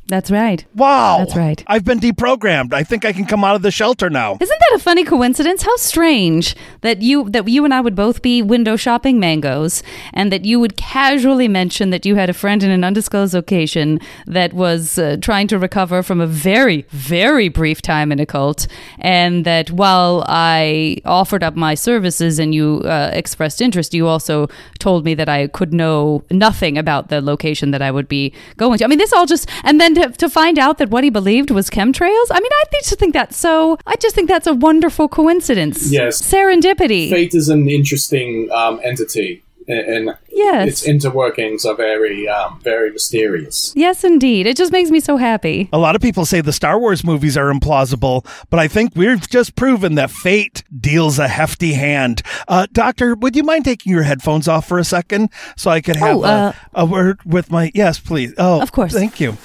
That's 0.07 0.31
right. 0.31 0.65
Wow. 0.75 1.19
That's 1.19 1.35
right. 1.35 1.63
I've 1.67 1.85
been 1.85 1.99
deprogrammed. 1.99 2.73
I 2.73 2.83
think 2.83 3.05
I 3.05 3.13
can 3.13 3.25
come 3.25 3.43
out 3.43 3.55
of 3.55 3.61
the 3.61 3.71
shelter 3.71 4.09
now. 4.09 4.37
Isn't 4.41 4.59
that 4.59 4.75
a 4.75 4.79
funny 4.79 5.03
coincidence? 5.03 5.61
How 5.61 5.75
strange 5.77 6.55
that 6.81 7.01
you 7.01 7.29
that 7.29 7.47
you 7.47 7.63
and 7.63 7.73
I 7.73 7.79
would 7.79 7.95
both 7.95 8.21
be 8.21 8.41
window 8.41 8.75
shopping 8.75 9.19
mangoes, 9.19 9.83
and 10.13 10.31
that 10.31 10.43
you 10.45 10.59
would 10.59 10.75
casually 10.75 11.47
mention 11.47 11.91
that 11.91 12.05
you 12.05 12.15
had 12.15 12.29
a 12.29 12.33
friend 12.33 12.63
in 12.63 12.71
an 12.71 12.83
undisclosed 12.83 13.33
location 13.33 13.99
that 14.25 14.53
was 14.53 14.97
uh, 14.97 15.17
trying 15.21 15.47
to 15.47 15.59
recover 15.59 16.01
from 16.01 16.19
a 16.19 16.27
very 16.27 16.85
very 16.89 17.47
brief 17.47 17.81
time 17.81 18.11
in 18.11 18.19
a 18.19 18.25
cult, 18.25 18.67
and 18.99 19.45
that 19.45 19.69
while 19.69 20.23
I 20.27 20.97
offered 21.05 21.43
up 21.43 21.55
my 21.55 21.75
services 21.75 22.39
and 22.39 22.55
you 22.55 22.81
uh, 22.85 23.11
expressed 23.13 23.61
interest, 23.61 23.93
you 23.93 24.07
also 24.07 24.47
told 24.79 25.05
me 25.05 25.13
that 25.13 25.29
I 25.29 25.47
could 25.47 25.73
know 25.73 26.23
nothing 26.31 26.77
about 26.77 27.09
the 27.09 27.21
location 27.21 27.71
that 27.71 27.81
I 27.81 27.91
would 27.91 28.07
be 28.07 28.33
going 28.57 28.79
to. 28.79 28.85
I 28.85 28.87
mean, 28.87 28.97
this 28.97 29.13
all 29.13 29.25
just 29.25 29.42
and 29.63 29.79
then 29.79 29.95
to, 29.95 30.09
to 30.09 30.29
find 30.29 30.57
out 30.59 30.77
that 30.77 30.89
what 30.89 31.03
he 31.03 31.09
believed 31.09 31.51
was 31.51 31.69
chemtrails. 31.69 32.27
I 32.31 32.39
mean, 32.39 32.51
I 32.51 32.63
just 32.73 32.99
think 32.99 33.13
that's 33.13 33.37
so. 33.37 33.77
I 33.85 33.95
just 33.97 34.15
think 34.15 34.27
that's 34.29 34.47
a 34.47 34.53
wonderful 34.53 35.07
coincidence. 35.07 35.91
Yes. 35.91 36.21
serendipity. 36.21 37.09
Fate 37.09 37.33
is 37.33 37.49
an 37.49 37.69
interesting 37.69 38.49
um, 38.51 38.79
entity, 38.83 39.43
and, 39.67 40.07
and 40.07 40.17
Yes. 40.35 40.67
its 40.83 40.87
interworkings 40.87 41.63
are 41.65 41.75
very, 41.75 42.27
um, 42.27 42.59
very 42.63 42.91
mysterious. 42.91 43.71
Yes, 43.75 44.03
indeed. 44.03 44.47
It 44.47 44.57
just 44.57 44.71
makes 44.71 44.89
me 44.89 44.99
so 44.99 45.17
happy. 45.17 45.69
A 45.71 45.77
lot 45.77 45.95
of 45.95 46.01
people 46.01 46.25
say 46.25 46.41
the 46.41 46.51
Star 46.51 46.79
Wars 46.79 47.03
movies 47.03 47.37
are 47.37 47.51
implausible, 47.53 48.25
but 48.49 48.59
I 48.59 48.67
think 48.67 48.93
we've 48.95 49.29
just 49.29 49.55
proven 49.55 49.95
that 49.95 50.09
fate 50.11 50.63
deals 50.79 51.19
a 51.19 51.27
hefty 51.27 51.73
hand. 51.73 52.23
Uh, 52.47 52.67
doctor, 52.71 53.15
would 53.15 53.35
you 53.35 53.43
mind 53.43 53.65
taking 53.65 53.91
your 53.91 54.03
headphones 54.03 54.47
off 54.47 54.67
for 54.67 54.79
a 54.79 54.83
second 54.83 55.29
so 55.55 55.69
I 55.71 55.81
could 55.81 55.95
have 55.97 56.17
Oh, 56.17 56.23
uh, 56.23 56.53
a, 56.73 56.81
a 56.81 56.85
word 56.85 57.19
with 57.25 57.49
my. 57.51 57.71
Yes, 57.73 57.99
please. 57.99 58.33
Oh, 58.37 58.61
Of 58.61 58.71
course. 58.71 58.91
Thank 58.93 59.19
you. 59.19 59.37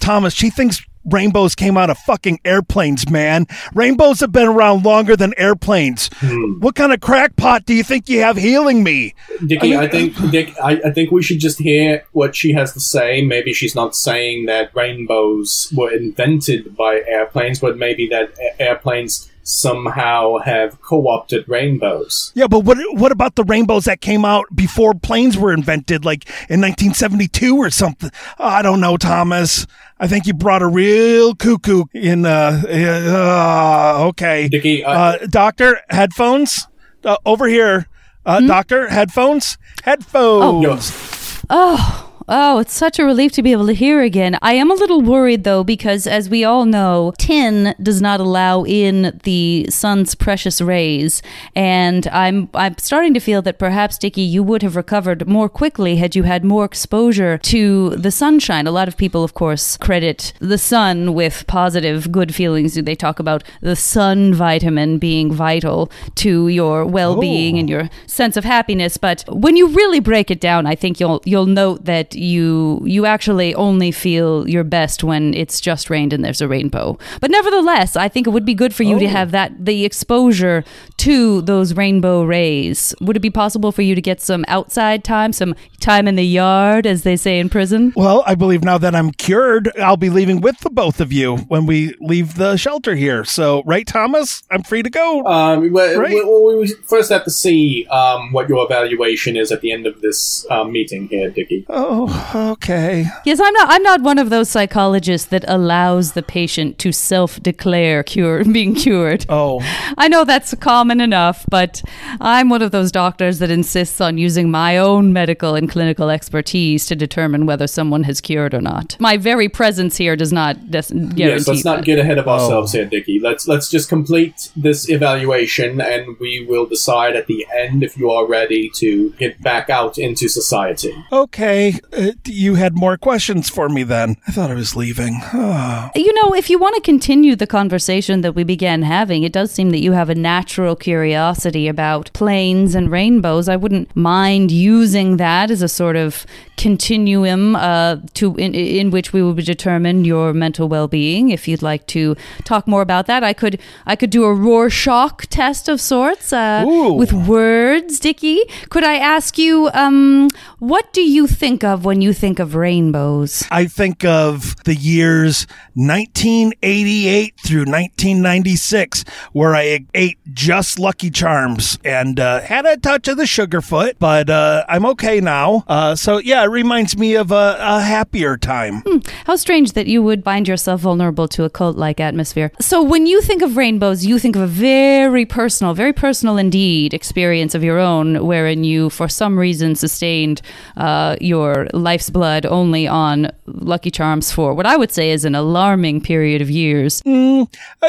Thomas, 0.00 0.32
she 0.34 0.50
thinks 0.50 0.84
rainbows 1.04 1.54
came 1.54 1.76
out 1.76 1.90
of 1.90 1.98
fucking 1.98 2.40
airplanes, 2.44 3.10
man. 3.10 3.46
Rainbows 3.74 4.20
have 4.20 4.32
been 4.32 4.48
around 4.48 4.84
longer 4.84 5.16
than 5.16 5.34
airplanes. 5.36 6.10
Hmm. 6.14 6.60
What 6.60 6.74
kind 6.74 6.92
of 6.92 7.00
crackpot 7.00 7.66
do 7.66 7.74
you 7.74 7.82
think 7.84 8.08
you 8.08 8.20
have 8.20 8.36
healing 8.36 8.82
me? 8.82 9.14
Dickie, 9.46 9.76
I 9.76 9.84
I, 9.84 9.88
think 9.88 10.30
Dick, 10.30 10.54
I, 10.62 10.80
I 10.84 10.90
think 10.90 11.10
we 11.10 11.22
should 11.22 11.40
just 11.40 11.58
hear 11.58 12.04
what 12.12 12.34
she 12.34 12.52
has 12.52 12.72
to 12.72 12.80
say. 12.80 13.22
Maybe 13.22 13.52
she's 13.52 13.74
not 13.74 13.94
saying 13.94 14.46
that 14.46 14.74
rainbows 14.74 15.72
were 15.76 15.92
invented 15.92 16.76
by 16.76 17.02
airplanes, 17.06 17.60
but 17.60 17.76
maybe 17.76 18.06
that 18.08 18.34
airplanes 18.58 19.30
somehow 19.44 20.38
have 20.38 20.80
co-opted 20.80 21.48
rainbows. 21.48 22.32
Yeah, 22.34 22.48
but 22.48 22.60
what 22.60 22.78
what 22.92 23.12
about 23.12 23.36
the 23.36 23.44
rainbows 23.44 23.84
that 23.84 24.00
came 24.00 24.24
out 24.24 24.46
before 24.54 24.94
planes 24.94 25.36
were 25.38 25.52
invented, 25.52 26.04
like 26.04 26.28
in 26.50 26.60
1972 26.60 27.56
or 27.56 27.70
something? 27.70 28.10
I 28.38 28.62
don't 28.62 28.80
know, 28.80 28.96
Thomas. 28.96 29.66
I 30.00 30.08
think 30.08 30.26
you 30.26 30.34
brought 30.34 30.62
a 30.62 30.66
real 30.66 31.34
cuckoo 31.34 31.84
in. 31.92 32.26
Uh, 32.26 32.62
uh 32.66 34.06
okay, 34.08 34.48
Dickie, 34.48 34.84
uh, 34.84 35.18
doctor, 35.28 35.80
headphones 35.90 36.66
uh, 37.04 37.16
over 37.24 37.46
here. 37.46 37.86
Uh, 38.26 38.40
Doctor, 38.40 38.88
headphones, 38.88 39.58
headphones. 39.82 40.64
Oh, 40.70 41.42
oh, 41.50 42.03
Oh, 42.26 42.58
it's 42.58 42.72
such 42.72 42.98
a 42.98 43.04
relief 43.04 43.32
to 43.32 43.42
be 43.42 43.52
able 43.52 43.66
to 43.66 43.74
hear 43.74 44.00
again. 44.00 44.38
I 44.40 44.54
am 44.54 44.70
a 44.70 44.74
little 44.74 45.02
worried 45.02 45.44
though, 45.44 45.62
because 45.62 46.06
as 46.06 46.30
we 46.30 46.42
all 46.42 46.64
know, 46.64 47.12
tin 47.18 47.74
does 47.82 48.00
not 48.00 48.18
allow 48.18 48.64
in 48.64 49.20
the 49.24 49.66
sun's 49.68 50.14
precious 50.14 50.62
rays, 50.62 51.20
and 51.54 52.06
I'm 52.08 52.48
I'm 52.54 52.78
starting 52.78 53.12
to 53.12 53.20
feel 53.20 53.42
that 53.42 53.58
perhaps 53.58 53.98
Dicky, 53.98 54.22
you 54.22 54.42
would 54.42 54.62
have 54.62 54.74
recovered 54.74 55.28
more 55.28 55.50
quickly 55.50 55.96
had 55.96 56.16
you 56.16 56.22
had 56.22 56.44
more 56.44 56.64
exposure 56.64 57.36
to 57.38 57.90
the 57.90 58.10
sunshine. 58.10 58.66
A 58.66 58.70
lot 58.70 58.88
of 58.88 58.96
people, 58.96 59.22
of 59.22 59.34
course, 59.34 59.76
credit 59.76 60.32
the 60.38 60.58
sun 60.58 61.12
with 61.12 61.46
positive, 61.46 62.10
good 62.10 62.34
feelings. 62.34 62.72
Do 62.72 62.80
They 62.80 62.94
talk 62.94 63.18
about 63.18 63.44
the 63.60 63.76
sun 63.76 64.32
vitamin 64.32 64.98
being 64.98 65.30
vital 65.30 65.90
to 66.16 66.48
your 66.48 66.86
well-being 66.86 67.56
oh. 67.56 67.58
and 67.58 67.68
your 67.68 67.90
sense 68.06 68.38
of 68.38 68.44
happiness. 68.44 68.96
But 68.96 69.24
when 69.28 69.56
you 69.56 69.68
really 69.68 70.00
break 70.00 70.30
it 70.30 70.40
down, 70.40 70.66
I 70.66 70.74
think 70.74 71.00
you'll 71.00 71.20
you'll 71.26 71.44
note 71.44 71.84
that 71.84 72.13
you 72.14 72.80
you 72.84 73.06
actually 73.06 73.54
only 73.54 73.90
feel 73.90 74.48
your 74.48 74.64
best 74.64 75.04
when 75.04 75.34
it's 75.34 75.60
just 75.60 75.90
rained 75.90 76.12
and 76.12 76.24
there's 76.24 76.40
a 76.40 76.48
rainbow. 76.48 76.98
But 77.20 77.30
nevertheless, 77.30 77.96
I 77.96 78.08
think 78.08 78.26
it 78.26 78.30
would 78.30 78.44
be 78.44 78.54
good 78.54 78.74
for 78.74 78.82
you 78.82 78.98
to 78.98 79.06
oh. 79.06 79.08
have 79.08 79.30
that 79.32 79.64
the 79.64 79.84
exposure 79.84 80.64
to 81.04 81.42
those 81.42 81.74
rainbow 81.74 82.22
rays. 82.24 82.94
Would 83.02 83.16
it 83.16 83.20
be 83.20 83.28
possible 83.30 83.72
for 83.72 83.82
you 83.82 83.94
to 83.94 84.00
get 84.00 84.22
some 84.22 84.42
outside 84.48 85.04
time, 85.04 85.34
some 85.34 85.54
time 85.80 86.08
in 86.08 86.14
the 86.16 86.24
yard, 86.24 86.86
as 86.86 87.02
they 87.02 87.14
say 87.16 87.38
in 87.38 87.50
prison? 87.50 87.92
Well, 87.94 88.22
I 88.26 88.34
believe 88.34 88.64
now 88.64 88.78
that 88.78 88.94
I'm 88.94 89.10
cured, 89.10 89.70
I'll 89.78 89.98
be 89.98 90.08
leaving 90.08 90.40
with 90.40 90.58
the 90.60 90.70
both 90.70 91.02
of 91.02 91.12
you 91.12 91.36
when 91.48 91.66
we 91.66 91.94
leave 92.00 92.36
the 92.36 92.56
shelter 92.56 92.94
here. 92.94 93.22
So, 93.24 93.62
right, 93.66 93.86
Thomas? 93.86 94.44
I'm 94.50 94.62
free 94.62 94.82
to 94.82 94.88
go. 94.88 95.22
Um, 95.26 95.70
well, 95.72 96.00
Right. 96.00 96.14
we, 96.14 96.54
we 96.56 96.68
first 96.86 97.10
have 97.10 97.24
to 97.24 97.30
see 97.30 97.86
um, 97.88 98.32
what 98.32 98.48
your 98.48 98.64
evaluation 98.64 99.36
is 99.36 99.52
at 99.52 99.60
the 99.60 99.72
end 99.72 99.86
of 99.86 100.00
this 100.00 100.46
um, 100.50 100.72
meeting 100.72 101.08
here, 101.08 101.28
Dickie. 101.30 101.66
oh, 101.68 102.50
okay. 102.52 103.04
Yes, 103.26 103.40
I'm 103.42 103.52
not. 103.52 103.68
I'm 103.68 103.82
not 103.82 104.00
one 104.00 104.16
of 104.18 104.30
those 104.30 104.48
psychologists 104.48 105.28
that 105.28 105.44
allows 105.48 106.12
the 106.12 106.22
patient 106.22 106.78
to 106.78 106.92
self-declare 106.92 108.02
cure 108.04 108.42
being 108.52 108.74
cured. 108.74 109.26
Oh, 109.28 109.60
I 109.98 110.08
know 110.08 110.24
that's 110.24 110.54
common 110.54 110.93
enough, 111.00 111.44
but 111.50 111.82
I'm 112.20 112.48
one 112.48 112.62
of 112.62 112.70
those 112.70 112.92
doctors 112.92 113.38
that 113.38 113.50
insists 113.50 114.00
on 114.00 114.18
using 114.18 114.50
my 114.50 114.76
own 114.78 115.12
medical 115.12 115.54
and 115.54 115.68
clinical 115.70 116.10
expertise 116.10 116.86
to 116.86 116.96
determine 116.96 117.46
whether 117.46 117.66
someone 117.66 118.04
has 118.04 118.20
cured 118.20 118.54
or 118.54 118.60
not. 118.60 118.96
My 119.00 119.16
very 119.16 119.48
presence 119.48 119.96
here 119.96 120.16
does 120.16 120.32
not 120.32 120.70
des- 120.70 120.82
guarantee 120.92 121.14
Yes, 121.24 121.48
let's 121.48 121.64
not 121.64 121.78
that. 121.78 121.84
get 121.84 121.98
ahead 121.98 122.18
of 122.18 122.26
Oh. 122.28 122.32
ourselves 122.32 122.72
here, 122.72 122.84
Dickie. 122.84 123.20
Let's 123.20 123.46
let's 123.48 123.68
just 123.70 123.88
complete 123.88 124.50
this 124.56 124.88
evaluation, 124.88 125.80
and 125.80 126.16
we 126.20 126.44
will 126.48 126.66
decide 126.66 127.16
at 127.16 127.26
the 127.26 127.46
end 127.56 127.82
if 127.82 127.96
you 127.96 128.10
are 128.10 128.26
ready 128.26 128.70
to 128.76 129.10
get 129.18 129.40
back 129.42 129.70
out 129.70 129.98
into 129.98 130.28
society. 130.28 130.92
okay. 131.12 131.78
Uh, 131.96 132.12
you 132.26 132.54
had 132.56 132.74
more 132.76 132.96
questions 132.96 133.48
for 133.48 133.68
me 133.68 133.82
then. 133.82 134.16
I 134.26 134.32
thought 134.32 134.50
I 134.50 134.54
was 134.54 134.74
leaving. 134.76 135.20
Oh. 135.32 135.90
You 135.94 136.12
know, 136.14 136.34
if 136.34 136.50
you 136.50 136.58
want 136.58 136.74
to 136.76 136.80
continue 136.82 137.36
the 137.36 137.46
conversation 137.46 138.20
that 138.22 138.32
we 138.34 138.44
began 138.44 138.82
having, 138.82 139.22
it 139.22 139.32
does 139.32 139.50
seem 139.50 139.70
that 139.70 139.80
you 139.80 139.92
have 139.92 140.10
a 140.10 140.14
natural 140.14 140.73
curiosity 140.76 141.68
about 141.68 142.10
planes 142.12 142.74
and 142.74 142.90
rainbows. 142.90 143.48
I 143.48 143.56
wouldn't 143.56 143.94
mind 143.96 144.50
using 144.50 145.16
that 145.18 145.50
as 145.50 145.62
a 145.62 145.68
sort 145.68 145.96
of 145.96 146.26
continuum 146.56 147.56
uh, 147.56 147.96
to 148.14 148.34
in, 148.36 148.54
in 148.54 148.90
which 148.90 149.12
we 149.12 149.22
would 149.22 149.44
determine 149.44 150.04
your 150.04 150.32
mental 150.32 150.68
well-being. 150.68 151.30
If 151.30 151.48
you'd 151.48 151.62
like 151.62 151.86
to 151.88 152.16
talk 152.44 152.66
more 152.66 152.82
about 152.82 153.06
that, 153.06 153.22
I 153.24 153.32
could 153.32 153.60
I 153.86 153.96
could 153.96 154.10
do 154.10 154.24
a 154.24 154.34
Rorschach 154.34 155.26
test 155.28 155.68
of 155.68 155.80
sorts 155.80 156.32
uh, 156.32 156.64
with 156.96 157.12
words. 157.12 157.98
Dickie, 157.98 158.42
could 158.70 158.84
I 158.84 158.96
ask 158.96 159.38
you, 159.38 159.70
um, 159.74 160.28
what 160.58 160.92
do 160.92 161.02
you 161.02 161.26
think 161.26 161.64
of 161.64 161.84
when 161.84 162.00
you 162.00 162.12
think 162.12 162.38
of 162.38 162.54
rainbows? 162.54 163.44
I 163.50 163.66
think 163.66 164.04
of 164.04 164.56
the 164.64 164.74
years 164.74 165.46
1988 165.74 167.34
through 167.44 167.64
1996, 167.66 169.04
where 169.32 169.54
I 169.54 169.86
ate 169.94 170.18
just 170.32 170.63
Lucky 170.78 171.10
Charms 171.10 171.78
and 171.84 172.18
uh, 172.18 172.40
had 172.40 172.66
a 172.66 172.76
touch 172.76 173.08
of 173.08 173.16
the 173.16 173.24
Sugarfoot, 173.24 173.94
but 173.98 174.30
uh, 174.30 174.64
I'm 174.68 174.86
okay 174.86 175.20
now. 175.20 175.64
Uh, 175.68 175.94
so, 175.94 176.18
yeah, 176.18 176.42
it 176.42 176.48
reminds 176.48 176.96
me 176.96 177.14
of 177.14 177.30
a, 177.30 177.56
a 177.58 177.80
happier 177.80 178.36
time. 178.36 178.82
How 179.26 179.36
strange 179.36 179.72
that 179.72 179.86
you 179.86 180.02
would 180.02 180.24
find 180.24 180.48
yourself 180.48 180.80
vulnerable 180.80 181.28
to 181.28 181.44
a 181.44 181.50
cult 181.50 181.76
like 181.76 182.00
atmosphere. 182.00 182.50
So, 182.60 182.82
when 182.82 183.06
you 183.06 183.20
think 183.20 183.42
of 183.42 183.56
rainbows, 183.56 184.04
you 184.04 184.18
think 184.18 184.36
of 184.36 184.42
a 184.42 184.46
very 184.46 185.26
personal, 185.26 185.74
very 185.74 185.92
personal 185.92 186.38
indeed 186.38 186.94
experience 186.94 187.54
of 187.54 187.62
your 187.62 187.78
own, 187.78 188.26
wherein 188.26 188.64
you, 188.64 188.90
for 188.90 189.08
some 189.08 189.38
reason, 189.38 189.74
sustained 189.74 190.40
uh, 190.76 191.16
your 191.20 191.68
life's 191.72 192.10
blood 192.10 192.46
only 192.46 192.86
on 192.88 193.30
Lucky 193.46 193.90
Charms 193.90 194.32
for 194.32 194.54
what 194.54 194.66
I 194.66 194.76
would 194.76 194.90
say 194.90 195.10
is 195.10 195.24
an 195.24 195.34
alarming 195.34 196.00
period 196.00 196.40
of 196.40 196.50
years. 196.50 197.02
Uh, 197.06 197.46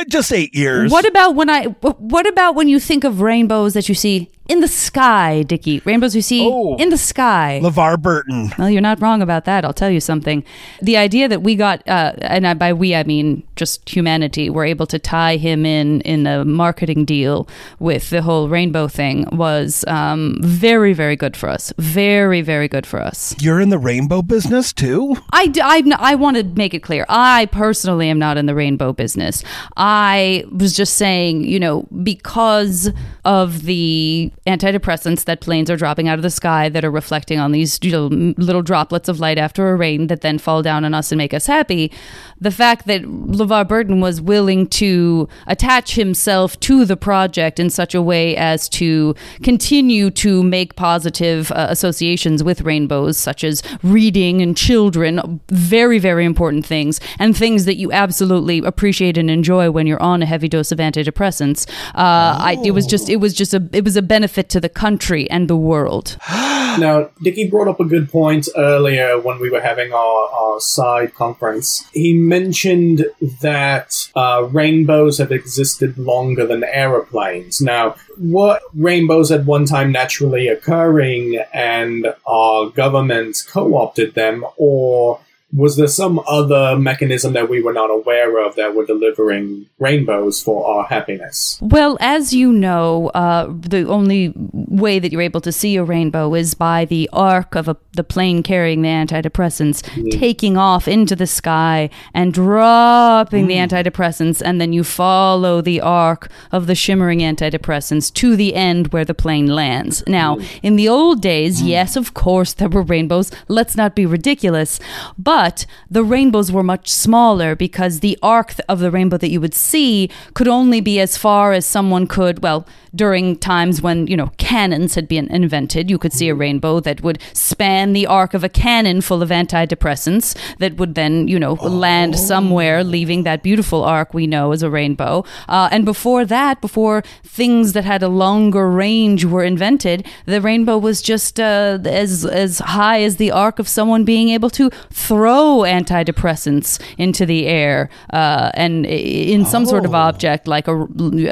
just 0.08 0.32
eight 0.34 0.54
years. 0.54 0.92
What 0.92 1.06
about 1.06 1.36
when 1.36 1.50
I? 1.50 1.66
What 1.66 2.28
about 2.28 2.56
when 2.56 2.65
you 2.68 2.80
think 2.80 3.04
of 3.04 3.22
rainbows 3.22 3.74
that 3.74 3.90
you 3.90 3.96
see 3.96 4.30
in 4.48 4.60
the 4.62 4.68
sky, 4.68 5.44
Dickie. 5.44 5.82
Rainbows 5.86 6.14
we 6.16 6.22
see 6.22 6.46
Oh. 6.48 6.76
in 6.78 6.90
the 6.90 6.98
sky. 6.98 7.60
LeVar 7.64 8.02
Burton. 8.02 8.52
Well, 8.58 8.70
you're 8.70 8.82
not 8.82 9.02
wrong 9.02 9.22
about 9.22 9.46
that. 9.46 9.66
I'll 9.66 9.74
tell 9.74 9.90
you 9.90 10.00
something. 10.00 10.44
The 10.82 10.98
idea 10.98 11.28
that 11.28 11.42
we 11.42 11.56
got, 11.56 11.88
uh, 11.88 12.14
and 12.22 12.46
I, 12.48 12.54
by 12.54 12.74
we 12.74 12.96
I 12.96 13.04
mean 13.04 13.44
just 13.56 13.90
humanity, 13.90 14.50
were 14.50 14.66
able 14.66 14.86
to 14.88 15.00
tie 15.00 15.38
him 15.38 15.66
in 15.66 16.02
in 16.02 16.28
a 16.28 16.46
marketing 16.46 17.06
deal 17.06 17.48
with 17.80 18.10
the 18.10 18.22
whole 18.22 18.48
rainbow 18.50 18.88
thing 18.88 19.26
was 19.32 19.84
um, 19.88 20.38
very, 20.42 20.94
very 20.94 21.16
good 21.16 21.36
for 21.36 21.50
us. 21.50 21.74
Very, 21.78 22.42
very 22.42 22.68
good 22.68 22.86
for 22.86 23.02
us. 23.02 23.36
You're 23.40 23.62
in 23.62 23.70
the 23.70 23.78
rainbow 23.80 24.22
business 24.22 24.74
too? 24.74 25.16
I, 25.32 25.48
d- 25.48 25.62
I, 25.64 25.84
I 26.00 26.16
want 26.16 26.38
to 26.38 26.44
make 26.44 26.74
it 26.74 26.80
clear. 26.84 27.06
I 27.10 27.48
personally 27.48 28.10
am 28.10 28.20
not 28.20 28.38
in 28.38 28.46
the 28.46 28.56
rainbow 28.56 28.94
business. 28.94 29.44
I 29.78 30.44
was 30.52 30.74
just 30.74 30.96
saying, 30.96 31.44
you 31.46 31.60
know, 31.60 31.88
because 32.04 32.92
of 33.26 33.64
the 33.64 34.32
antidepressants 34.46 35.26
that 35.26 35.42
planes 35.42 35.70
are 35.70 35.76
dropping 35.76 36.08
out 36.08 36.20
of 36.20 36.24
the 36.24 36.30
sky 36.30 36.70
that 36.70 36.86
are 36.86 36.92
reflecting 36.92 37.40
on 37.40 37.52
these 37.52 37.80
you 37.82 37.92
know, 37.92 38.08
little 38.38 38.62
droplets 38.62 39.10
of 39.10 39.20
light 39.20 39.40
after 39.40 39.70
a 39.70 39.76
rain 39.76 40.08
that 40.08 40.22
then 40.22 40.38
fall 40.38 40.62
down 40.62 40.86
on 40.86 40.94
us 40.94 41.12
and 41.12 41.18
make 41.18 41.34
us 41.34 41.48
happy, 41.48 41.92
the 42.40 42.52
fact 42.52 42.86
that 42.86 43.02
LeVar 43.02 43.68
Burton 43.68 44.00
was 44.00 44.22
willing 44.22 44.68
to 44.68 45.28
attach 45.48 45.96
himself 45.96 46.60
to 46.60 46.86
the 46.86 46.96
project 46.96 47.60
in 47.60 47.70
such 47.70 47.96
a 47.96 48.02
way 48.02 48.36
as 48.38 48.70
to 48.70 49.16
continue 49.42 50.12
to 50.12 50.44
make 50.44 50.76
positive 50.76 51.52
uh, 51.52 51.68
associations 51.70 52.44
with 52.44 52.62
rainbows, 52.62 53.18
such 53.18 53.44
as 53.44 53.64
reading 53.82 54.42
and 54.42 54.56
children, 54.56 55.40
very, 55.50 55.98
very 55.98 56.26
important 56.26 56.66
things, 56.66 57.00
and 57.18 57.36
things 57.36 57.66
that 57.66 57.76
you 57.76 57.92
absolutely 57.92 58.60
appreciate 58.60 59.18
and 59.18 59.32
enjoy 59.32 59.72
when 59.72 59.88
you're 59.88 60.02
on 60.02 60.22
a 60.22 60.26
heavy 60.26 60.48
dose 60.48 60.72
of 60.72 60.78
antidepressants. 60.78 61.68
Uh, 61.96 62.38
I, 62.40 62.58
it 62.64 62.72
was 62.72 62.86
just, 62.86 63.10
it 63.16 63.22
was 63.22 63.34
just 63.34 63.54
a, 63.54 63.70
it 63.72 63.86
was 63.86 63.96
a 63.96 64.02
benefit 64.02 64.50
to 64.50 64.60
the 64.60 64.68
country 64.68 65.30
and 65.30 65.50
the 65.50 65.58
world. 65.58 66.18
Now, 66.78 67.10
Dicky 67.24 67.48
brought 67.50 67.70
up 67.70 67.80
a 67.80 67.86
good 67.86 68.12
point 68.12 68.50
earlier 68.58 69.18
when 69.18 69.40
we 69.40 69.50
were 69.50 69.62
having 69.62 69.94
our, 69.94 70.30
our 70.30 70.60
side 70.60 71.16
conference. 71.16 71.88
He 71.94 72.14
mentioned 72.14 73.06
that 73.40 74.10
uh, 74.14 74.50
rainbows 74.52 75.18
have 75.20 75.32
existed 75.32 75.98
longer 75.98 76.46
than 76.46 76.66
aeroplanes. 76.66 77.62
Now, 77.62 77.96
what 78.18 78.62
rainbows 78.74 79.32
at 79.32 79.46
one 79.46 79.64
time 79.64 79.94
naturally 79.94 80.50
occurring 80.50 81.42
and 81.54 82.14
our 82.28 82.70
government 82.72 83.38
co 83.48 83.78
opted 83.78 84.14
them, 84.14 84.44
or 84.58 85.22
was 85.56 85.78
there 85.78 85.88
some 85.88 86.22
other 86.28 86.76
mechanism 86.78 87.34
that 87.34 87.50
we 87.50 87.62
were 87.62 87.72
not 87.72 87.90
aware 87.90 88.46
of 88.46 88.56
that 88.56 88.76
were 88.76 88.86
delivering 88.86 89.68
rainbows 89.80 90.44
for 90.44 90.68
our 90.68 90.86
happiness? 90.86 91.58
Well, 91.62 91.98
as 92.02 92.34
you 92.34 92.52
know, 92.52 93.08
uh, 93.10 93.48
the 93.50 93.88
only 93.88 94.34
way 94.36 95.00
that 95.00 95.12
you're 95.12 95.22
able 95.22 95.42
to 95.42 95.52
see 95.52 95.78
a 95.78 95.84
rainbow 95.84 96.34
is 96.34 96.54
by 96.56 96.84
the 96.84 97.10
arc 97.14 97.56
of 97.56 97.70
a, 97.70 97.78
the 97.94 98.04
plane 98.04 98.44
carrying 98.44 98.82
the 98.82 98.90
antidepressants 98.90 99.86
hmm. 99.88 100.10
taking 100.10 100.58
off 100.58 100.88
into 100.88 101.16
the 101.16 101.28
sky 101.28 101.90
and 102.14 102.34
dropping 102.34 103.48
the 103.48 103.56
hmm. 103.56 103.64
antidepressants, 103.64 104.42
and 104.44 104.60
then 104.60 104.74
you 104.74 104.84
follow 104.84 105.62
the 105.62 105.80
arc 105.80 106.30
of 106.52 106.68
the 106.68 106.76
shimmering 106.76 107.20
antidepressants 107.20 108.14
to 108.14 108.36
the 108.36 108.56
end 108.56 108.92
where 108.92 109.06
the 109.06 109.14
plane 109.14 109.48
lands. 109.48 110.04
Now, 110.06 110.36
hmm. 110.36 110.44
in 110.64 110.76
the 110.76 110.90
old 110.90 111.22
days, 111.22 111.62
yes, 111.62 111.96
of 111.96 112.14
course, 112.14 112.54
there 112.54 112.70
were 112.70 112.82
rainbows. 112.82 113.32
Let's 113.48 113.78
not 113.78 113.96
be 113.96 114.06
ridiculous. 114.06 114.80
But 115.18 115.45
the 115.90 116.04
rainbows 116.04 116.52
were 116.52 116.64
much 116.64 116.90
smaller 116.90 117.56
because 117.56 118.00
the 118.00 118.18
arc 118.22 118.56
of 118.68 118.80
the 118.80 118.92
rainbow 118.92 119.18
that 119.18 119.30
you 119.30 119.42
would 119.42 119.54
see 119.54 120.10
could 120.34 120.48
only 120.48 120.82
be 120.82 121.00
as 121.00 121.18
far 121.18 121.54
as 121.54 121.66
someone 121.66 122.08
could, 122.08 122.44
well, 122.44 122.68
during 122.94 123.36
times 123.38 123.82
when, 123.82 124.08
you 124.08 124.16
know, 124.16 124.32
cannons 124.38 124.96
had 124.96 125.08
been 125.08 125.28
invented, 125.28 125.90
you 125.90 125.98
could 125.98 126.14
see 126.14 126.30
a 126.30 126.36
rainbow 126.36 126.80
that 126.80 127.02
would 127.02 127.20
span 127.34 127.94
the 127.94 128.08
arc 128.08 128.34
of 128.34 128.44
a 128.44 128.50
cannon 128.50 129.02
full 129.02 129.22
of 129.22 129.30
antidepressants 129.30 130.36
that 130.60 130.78
would 130.78 130.96
then, 130.96 131.28
you 131.28 131.40
know, 131.40 131.54
land 131.54 132.18
somewhere, 132.18 132.84
leaving 132.84 133.24
that 133.24 133.44
beautiful 133.44 133.84
arc 133.84 134.14
we 134.14 134.26
know 134.26 134.52
as 134.52 134.64
a 134.64 134.70
rainbow. 134.70 135.24
Uh, 135.50 135.68
and 135.72 135.84
before 135.84 136.26
that, 136.26 136.62
before 136.62 137.04
things 137.24 137.74
that 137.74 137.84
had 137.84 138.02
a 138.02 138.08
longer 138.08 138.70
range 138.70 139.26
were 139.26 139.44
invented, 139.44 140.06
the 140.26 140.40
rainbow 140.40 140.78
was 140.78 141.02
just 141.02 141.40
uh, 141.40 141.80
as 141.86 142.26
as 142.26 142.60
high 142.60 143.02
as 143.02 143.18
the 143.18 143.32
arc 143.32 143.60
of 143.60 143.68
someone 143.68 144.06
being 144.06 144.30
able 144.30 144.50
to 144.50 144.70
throw 144.92 145.25
antidepressants 145.64 146.82
into 146.98 147.26
the 147.26 147.48
air 147.48 147.90
uh, 148.14 148.52
and 148.54 148.86
in 148.86 149.46
some 149.46 149.66
sort 149.66 149.86
of 149.86 149.94
object 149.94 150.48
like 150.48 150.68
a 150.68 150.88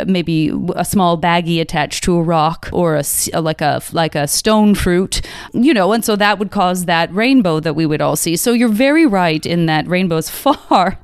maybe 0.06 0.52
a 0.76 0.86
small 0.86 1.18
baggie 1.18 1.62
attached 1.62 2.04
to 2.04 2.15
a 2.15 2.24
rock 2.24 2.70
or 2.72 2.96
a 2.96 3.00
s- 3.00 3.30
like 3.34 3.62
a 3.62 3.82
like 3.91 4.15
a 4.15 4.28
stone 4.28 4.76
fruit 4.76 5.22
you 5.54 5.74
know 5.74 5.91
and 5.94 6.04
so 6.06 6.15
that 6.15 6.39
would 6.39 6.52
cause 6.52 6.86
that 6.86 7.13
rainbow 7.13 7.60
that 7.60 7.76
we 7.76 7.86
would 7.86 8.02
all 8.02 8.15
see. 8.15 8.36
So 8.36 8.54
you're 8.54 8.70
very 8.70 9.06
right 9.06 9.46
in 9.46 9.65
that 9.67 9.88
rainbows 9.88 10.30
far 10.44 10.98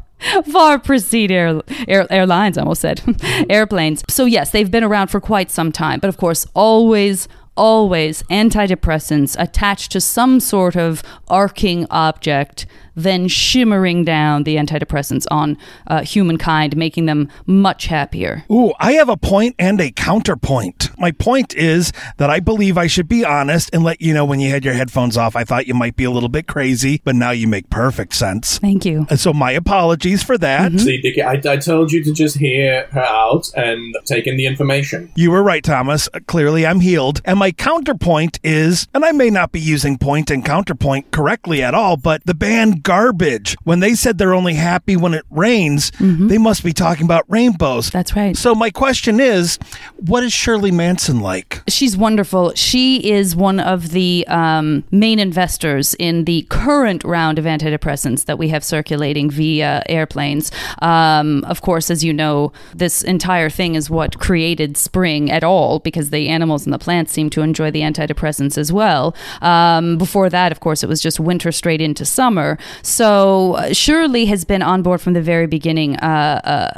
far 0.51 0.77
precede 0.79 1.31
air, 1.31 1.61
air, 1.87 2.05
airlines 2.11 2.57
I 2.57 2.61
almost 2.61 2.81
said 2.81 3.01
airplanes. 3.49 4.03
So 4.09 4.25
yes 4.25 4.51
they've 4.51 4.69
been 4.69 4.83
around 4.83 5.07
for 5.07 5.19
quite 5.21 5.49
some 5.51 5.71
time 5.71 5.99
but 5.99 6.09
of 6.09 6.17
course 6.17 6.45
always 6.53 7.27
always 7.55 8.23
antidepressants 8.23 9.35
attached 9.37 9.91
to 9.91 9.99
some 9.99 10.39
sort 10.39 10.77
of 10.77 11.03
arcing 11.27 11.85
object 11.89 12.65
then 12.95 13.27
shimmering 13.27 14.03
down 14.03 14.43
the 14.43 14.55
antidepressants 14.55 15.25
on 15.31 15.57
uh, 15.87 16.03
humankind 16.03 16.75
making 16.75 17.05
them 17.05 17.29
much 17.45 17.87
happier 17.87 18.43
Ooh, 18.51 18.73
I 18.79 18.93
have 18.93 19.09
a 19.09 19.17
point 19.17 19.55
and 19.59 19.79
a 19.81 19.91
counterpoint. 19.91 20.89
My 20.97 21.11
point 21.11 21.53
is 21.55 21.91
that 22.17 22.29
I 22.29 22.39
believe 22.39 22.77
I 22.77 22.87
should 22.87 23.07
be 23.07 23.23
honest 23.25 23.69
and 23.73 23.83
let 23.83 24.01
you 24.01 24.13
know 24.13 24.25
when 24.25 24.39
you 24.39 24.49
had 24.49 24.65
your 24.65 24.73
headphones 24.73 25.17
off, 25.17 25.35
I 25.35 25.43
thought 25.43 25.67
you 25.67 25.73
might 25.73 25.95
be 25.95 26.03
a 26.03 26.11
little 26.11 26.29
bit 26.29 26.47
crazy, 26.47 27.01
but 27.03 27.15
now 27.15 27.31
you 27.31 27.47
make 27.47 27.69
perfect 27.69 28.13
sense. 28.13 28.57
thank 28.59 28.85
you 28.85 29.05
And 29.09 29.19
so 29.19 29.33
my 29.33 29.51
apologies 29.51 30.23
for 30.23 30.37
that. 30.37 30.79
See, 30.79 31.01
Dickie, 31.01 31.21
I, 31.21 31.41
I 31.45 31.57
told 31.57 31.91
you 31.91 32.03
to 32.03 32.13
just 32.13 32.37
hear 32.37 32.87
her 32.91 33.01
out 33.01 33.51
and 33.55 33.95
take 34.05 34.27
in 34.27 34.37
the 34.37 34.45
information. 34.45 35.11
You 35.15 35.31
were 35.31 35.43
right, 35.43 35.63
Thomas. 35.63 36.09
Uh, 36.13 36.19
Clearly, 36.27 36.65
I'm 36.65 36.79
healed. 36.81 37.21
And 37.25 37.39
my 37.39 37.51
counterpoint 37.51 38.39
is, 38.43 38.87
and 38.93 39.03
I 39.03 39.11
may 39.11 39.29
not 39.29 39.51
be 39.51 39.59
using 39.59 39.97
point 39.97 40.29
and 40.29 40.45
counterpoint 40.45 41.11
correctly 41.11 41.63
at 41.63 41.73
all, 41.73 41.97
but 41.97 42.23
the 42.25 42.35
band 42.35 42.78
Garbage, 42.81 43.55
when 43.63 43.79
they 43.79 43.93
said 43.93 44.17
they're 44.17 44.33
only 44.33 44.55
happy 44.55 44.95
when 44.95 45.13
it 45.13 45.25
rains, 45.29 45.91
they 45.99 46.37
must 46.37 46.63
be 46.63 46.73
talking 46.73 47.05
about 47.05 47.25
rainbows. 47.27 47.89
That's 47.89 48.15
right. 48.15 48.35
So 48.35 48.55
my 48.55 48.69
question 48.69 49.19
is, 49.19 49.57
what 49.97 50.23
is 50.23 50.33
Shirley 50.33 50.71
Manson 50.71 51.19
like? 51.19 51.61
She's 51.67 51.97
wonderful. 51.97 52.53
She 52.55 53.09
is 53.11 53.35
one 53.35 53.59
of 53.59 53.89
the 53.91 54.25
um, 54.27 54.83
main 54.91 55.19
investors 55.19 55.93
in 55.99 56.25
the 56.25 56.45
current 56.49 57.03
round 57.03 57.39
of 57.39 57.45
antidepressants 57.45 58.25
that 58.25 58.37
we 58.37 58.49
have 58.49 58.63
circulating 58.63 59.29
via 59.29 59.83
airplanes. 59.87 60.51
Um, 60.81 61.43
of 61.45 61.61
course, 61.61 61.89
as 61.89 62.03
you 62.03 62.13
know, 62.13 62.51
this 62.73 63.03
entire 63.03 63.49
thing 63.49 63.75
is 63.75 63.89
what 63.89 64.19
created 64.19 64.77
spring 64.77 65.31
at 65.31 65.43
all 65.43 65.79
because 65.79 66.09
the 66.09 66.29
animals 66.29 66.65
and 66.65 66.73
the 66.73 66.79
plants 66.79 67.11
seem 67.11 67.29
to 67.31 67.41
enjoy 67.41 67.71
the 67.71 67.81
antidepressants 67.81 68.57
as 68.57 68.71
well. 68.71 69.15
Um, 69.41 69.97
before 69.97 70.29
that, 70.29 70.51
of 70.51 70.59
course, 70.59 70.83
it 70.83 70.89
was 70.89 71.01
just 71.01 71.19
winter 71.19 71.51
straight 71.51 71.81
into 71.81 72.05
summer. 72.05 72.57
So 72.81 73.53
uh, 73.53 73.73
Shirley 73.73 74.25
has 74.25 74.45
been 74.45 74.61
on 74.61 74.81
board 74.81 75.01
from 75.01 75.13
the 75.13 75.21
very 75.21 75.47
beginning. 75.47 75.97
Uh, 75.97 76.41
uh, 76.43 76.69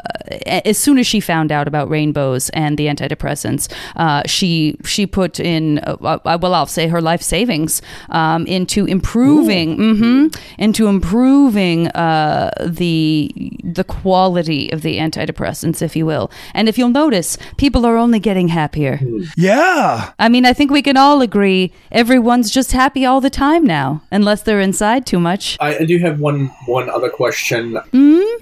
as 0.46 0.78
soon 0.78 0.98
as 0.98 1.08
she 1.08 1.20
found 1.20 1.52
out 1.52 1.68
about 1.68 1.90
rainbows 1.90 2.50
and 2.50 2.78
the 2.78 2.88
antidepressants, 2.88 3.72
uh, 3.96 4.24
she 4.26 4.78
she 4.86 5.06
put 5.06 5.40
in 5.40 5.82
well, 6.00 6.54
I'll 6.54 6.66
say 6.66 6.88
her 6.88 7.02
life 7.02 7.22
savings 7.22 7.82
um, 8.10 8.46
into 8.48 8.86
improving 8.86 9.78
mhm, 9.78 10.40
into 10.58 10.88
improving 10.88 11.88
uh, 11.90 12.52
the 12.66 13.32
the 13.64 13.84
quality 13.84 14.70
of 14.72 14.82
the 14.82 14.98
antidepressants, 14.98 15.82
if 15.82 15.96
you 15.96 16.06
will. 16.06 16.32
And 16.54 16.70
if 16.70 16.78
you'll 16.78 16.90
notice, 16.90 17.38
people 17.58 17.86
are 17.86 17.98
only 17.98 18.20
getting 18.20 18.50
happier. 18.50 19.00
Yeah. 19.38 20.12
I 20.20 20.30
mean, 20.30 20.46
I 20.46 20.54
think 20.54 20.72
we 20.72 20.82
can 20.82 20.98
all 20.98 21.22
agree 21.22 21.72
everyone's 21.92 22.52
just 22.52 22.72
happy 22.72 23.06
all 23.06 23.22
the 23.22 23.30
time 23.30 23.66
now, 23.66 24.04
unless 24.12 24.42
they're 24.44 24.60
inside 24.60 25.06
too 25.06 25.20
much. 25.20 25.58
I, 25.60 25.81
I 25.82 25.86
do 25.86 25.98
have 26.00 26.20
one 26.20 26.48
one 26.66 26.90
other 26.90 27.10
question. 27.10 27.78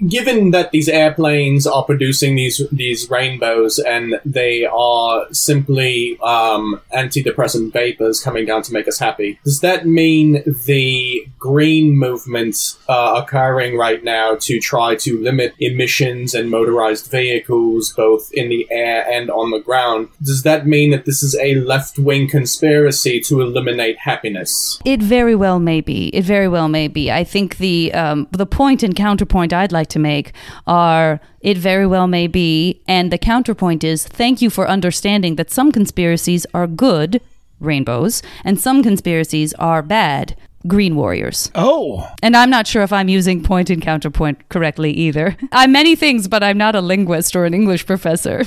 Given 0.06 0.52
that 0.52 0.70
these 0.70 0.88
airplanes 0.88 1.66
are 1.66 1.84
producing 1.84 2.36
these 2.36 2.62
these 2.70 3.10
rainbows 3.10 3.78
and 3.78 4.20
they 4.24 4.64
are 4.64 5.26
simply 5.32 6.18
um, 6.20 6.80
antidepressant 6.94 7.72
vapors 7.72 8.20
coming 8.22 8.46
down 8.46 8.62
to 8.62 8.72
make 8.72 8.88
us 8.88 8.98
happy, 8.98 9.38
does 9.44 9.60
that 9.60 9.86
mean 9.86 10.42
the 10.66 11.26
green 11.38 11.96
movement 11.96 12.56
uh, 12.88 13.20
occurring 13.22 13.76
right 13.76 14.04
now 14.04 14.36
to 14.40 14.60
try 14.60 14.94
to 14.94 15.20
limit 15.20 15.54
emissions 15.58 16.34
and 16.34 16.50
motorized 16.50 17.10
vehicles, 17.10 17.92
both 17.92 18.30
in 18.32 18.48
the 18.48 18.66
air 18.70 19.04
and 19.10 19.30
on 19.30 19.50
the 19.50 19.58
ground, 19.58 20.08
does 20.22 20.42
that 20.44 20.66
mean 20.66 20.90
that 20.90 21.04
this 21.04 21.22
is 21.22 21.36
a 21.40 21.56
left 21.56 21.80
left 21.80 21.98
wing 21.98 22.28
conspiracy 22.28 23.20
to 23.20 23.40
eliminate 23.40 23.96
happiness. 23.98 24.78
It 24.84 25.02
very 25.02 25.34
well 25.34 25.58
may 25.58 25.80
be. 25.80 26.08
It 26.08 26.24
very 26.24 26.46
well 26.46 26.68
may 26.68 26.88
be. 26.88 27.10
I 27.10 27.24
think 27.30 27.58
the 27.58 27.92
um, 27.94 28.28
the 28.32 28.46
point 28.46 28.82
and 28.82 28.94
counterpoint 28.94 29.52
I'd 29.52 29.72
like 29.72 29.88
to 29.88 29.98
make 29.98 30.32
are 30.66 31.20
it 31.40 31.56
very 31.56 31.86
well 31.86 32.06
may 32.06 32.26
be, 32.26 32.80
and 32.86 33.10
the 33.10 33.18
counterpoint 33.18 33.84
is 33.84 34.06
thank 34.06 34.42
you 34.42 34.50
for 34.50 34.68
understanding 34.68 35.36
that 35.36 35.50
some 35.50 35.72
conspiracies 35.72 36.46
are 36.52 36.66
good, 36.66 37.20
rainbows, 37.60 38.22
and 38.44 38.60
some 38.60 38.82
conspiracies 38.82 39.54
are 39.54 39.82
bad, 39.82 40.36
Green 40.66 40.96
Warriors. 40.96 41.50
Oh. 41.54 42.08
And 42.22 42.36
I'm 42.36 42.50
not 42.50 42.66
sure 42.66 42.82
if 42.82 42.92
I'm 42.92 43.08
using 43.08 43.42
point 43.42 43.70
and 43.70 43.80
counterpoint 43.80 44.48
correctly 44.48 44.92
either. 44.92 45.36
I'm 45.52 45.72
many 45.72 45.96
things, 45.96 46.28
but 46.28 46.42
I'm 46.42 46.58
not 46.58 46.74
a 46.74 46.80
linguist 46.80 47.34
or 47.34 47.44
an 47.44 47.54
English 47.54 47.86
professor. 47.86 48.44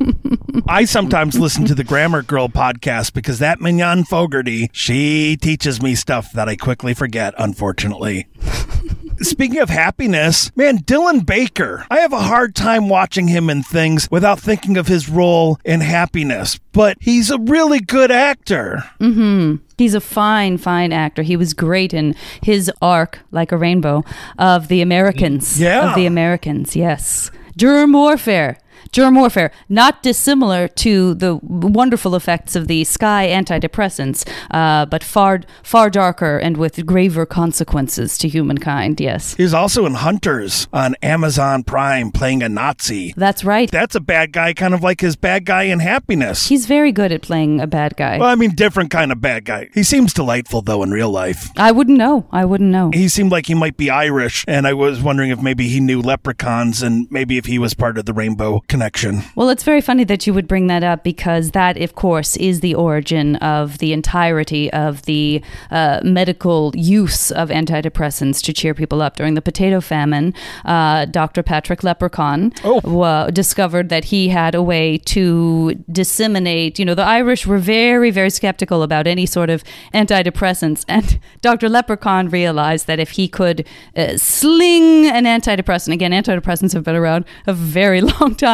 I 0.68 0.84
sometimes 0.84 1.38
listen 1.38 1.64
to 1.66 1.74
the 1.74 1.84
Grammar 1.84 2.22
Girl 2.22 2.48
podcast 2.48 3.12
because 3.12 3.38
that 3.40 3.60
Mignon 3.60 4.04
Fogarty, 4.04 4.70
she 4.72 5.36
teaches 5.36 5.82
me 5.82 5.94
stuff 5.94 6.32
that 6.32 6.48
I 6.48 6.56
quickly 6.56 6.94
forget, 6.94 7.34
unfortunately. 7.38 8.28
Speaking 9.22 9.60
of 9.60 9.70
happiness, 9.70 10.50
man, 10.56 10.78
Dylan 10.78 11.24
Baker. 11.24 11.86
I 11.90 12.00
have 12.00 12.12
a 12.12 12.20
hard 12.20 12.54
time 12.54 12.88
watching 12.88 13.28
him 13.28 13.48
in 13.48 13.62
things 13.62 14.08
without 14.10 14.40
thinking 14.40 14.76
of 14.76 14.88
his 14.88 15.08
role 15.08 15.58
in 15.64 15.80
happiness, 15.80 16.58
but 16.72 16.96
he's 17.00 17.30
a 17.30 17.38
really 17.38 17.80
good 17.80 18.10
actor. 18.10 18.84
Mm-hmm. 19.00 19.56
He's 19.78 19.94
a 19.94 20.00
fine, 20.00 20.58
fine 20.58 20.92
actor. 20.92 21.22
He 21.22 21.36
was 21.36 21.54
great 21.54 21.94
in 21.94 22.14
his 22.42 22.70
arc, 22.82 23.20
like 23.30 23.52
a 23.52 23.56
rainbow, 23.56 24.04
of 24.38 24.68
the 24.68 24.80
Americans. 24.80 25.60
Yeah. 25.60 25.90
Of 25.90 25.96
the 25.96 26.06
Americans, 26.06 26.74
yes. 26.76 27.30
Germ 27.56 27.92
warfare. 27.92 28.58
Germ 28.90 29.14
warfare, 29.14 29.52
not 29.68 30.02
dissimilar 30.02 30.68
to 30.68 31.14
the 31.14 31.36
wonderful 31.42 32.14
effects 32.14 32.56
of 32.56 32.66
the 32.68 32.84
sky 32.84 33.28
antidepressants, 33.28 34.28
uh, 34.50 34.86
but 34.86 35.04
far, 35.04 35.40
far 35.62 35.88
darker 35.90 36.38
and 36.38 36.56
with 36.56 36.84
graver 36.84 37.24
consequences 37.26 38.18
to 38.18 38.28
humankind. 38.28 39.00
Yes, 39.00 39.34
He's 39.34 39.54
also 39.54 39.86
in 39.86 39.94
Hunters 39.94 40.66
on 40.72 40.94
Amazon 41.02 41.62
Prime 41.64 42.10
playing 42.10 42.42
a 42.42 42.48
Nazi. 42.48 43.14
that's 43.16 43.44
right. 43.44 43.70
That's 43.70 43.94
a 43.94 44.00
bad 44.00 44.32
guy, 44.32 44.52
kind 44.52 44.74
of 44.74 44.82
like 44.82 45.00
his 45.00 45.16
bad 45.16 45.44
guy 45.44 45.64
in 45.64 45.78
Happiness. 45.78 46.48
He's 46.48 46.66
very 46.66 46.92
good 46.92 47.12
at 47.12 47.22
playing 47.22 47.60
a 47.60 47.66
bad 47.66 47.96
guy. 47.96 48.18
Well, 48.18 48.28
I 48.28 48.34
mean, 48.34 48.54
different 48.54 48.90
kind 48.90 49.12
of 49.12 49.20
bad 49.20 49.44
guy. 49.44 49.68
He 49.74 49.82
seems 49.82 50.12
delightful, 50.12 50.62
though, 50.62 50.82
in 50.82 50.90
real 50.90 51.10
life. 51.10 51.50
I 51.56 51.72
wouldn't 51.72 51.98
know. 51.98 52.26
I 52.32 52.44
wouldn't 52.44 52.70
know. 52.70 52.90
He 52.92 53.08
seemed 53.08 53.30
like 53.32 53.46
he 53.46 53.54
might 53.54 53.76
be 53.76 53.90
Irish, 53.90 54.44
and 54.48 54.66
I 54.66 54.74
was 54.74 55.00
wondering 55.02 55.30
if 55.30 55.40
maybe 55.40 55.68
he 55.68 55.80
knew 55.80 56.00
leprechauns 56.00 56.82
and 56.82 57.10
maybe 57.10 57.38
if 57.38 57.46
he 57.46 57.58
was 57.58 57.74
part 57.74 57.98
of 57.98 58.04
the 58.06 58.12
Rainbow 58.12 58.60
Connection. 58.72 59.22
Well, 59.34 59.50
it's 59.50 59.64
very 59.64 59.82
funny 59.82 60.04
that 60.04 60.26
you 60.26 60.32
would 60.32 60.48
bring 60.48 60.66
that 60.68 60.82
up 60.82 61.04
because 61.04 61.50
that, 61.50 61.76
of 61.76 61.94
course, 61.94 62.38
is 62.38 62.60
the 62.60 62.74
origin 62.74 63.36
of 63.36 63.76
the 63.76 63.92
entirety 63.92 64.72
of 64.72 65.02
the 65.02 65.42
uh, 65.70 66.00
medical 66.02 66.72
use 66.74 67.30
of 67.30 67.50
antidepressants 67.50 68.40
to 68.44 68.52
cheer 68.54 68.72
people 68.72 69.02
up. 69.02 69.16
During 69.16 69.34
the 69.34 69.42
potato 69.42 69.82
famine, 69.82 70.32
uh, 70.64 71.04
Dr. 71.04 71.42
Patrick 71.42 71.84
Leprechaun 71.84 72.54
wa- 72.64 73.28
discovered 73.28 73.90
that 73.90 74.04
he 74.06 74.30
had 74.30 74.54
a 74.54 74.62
way 74.62 74.96
to 74.96 75.74
disseminate. 75.92 76.78
You 76.78 76.86
know, 76.86 76.94
the 76.94 77.02
Irish 77.04 77.46
were 77.46 77.58
very, 77.58 78.10
very 78.10 78.30
skeptical 78.30 78.82
about 78.82 79.06
any 79.06 79.26
sort 79.26 79.50
of 79.50 79.62
antidepressants, 79.92 80.86
and 80.88 81.20
Dr. 81.42 81.68
Leprechaun 81.68 82.30
realized 82.30 82.86
that 82.86 82.98
if 82.98 83.10
he 83.10 83.28
could 83.28 83.66
uh, 83.98 84.16
sling 84.16 85.08
an 85.08 85.24
antidepressant, 85.24 85.92
again, 85.92 86.12
antidepressants 86.12 86.72
have 86.72 86.84
been 86.84 86.96
around 86.96 87.26
a 87.46 87.52
very 87.52 88.00
long 88.20 88.34
time. 88.34 88.51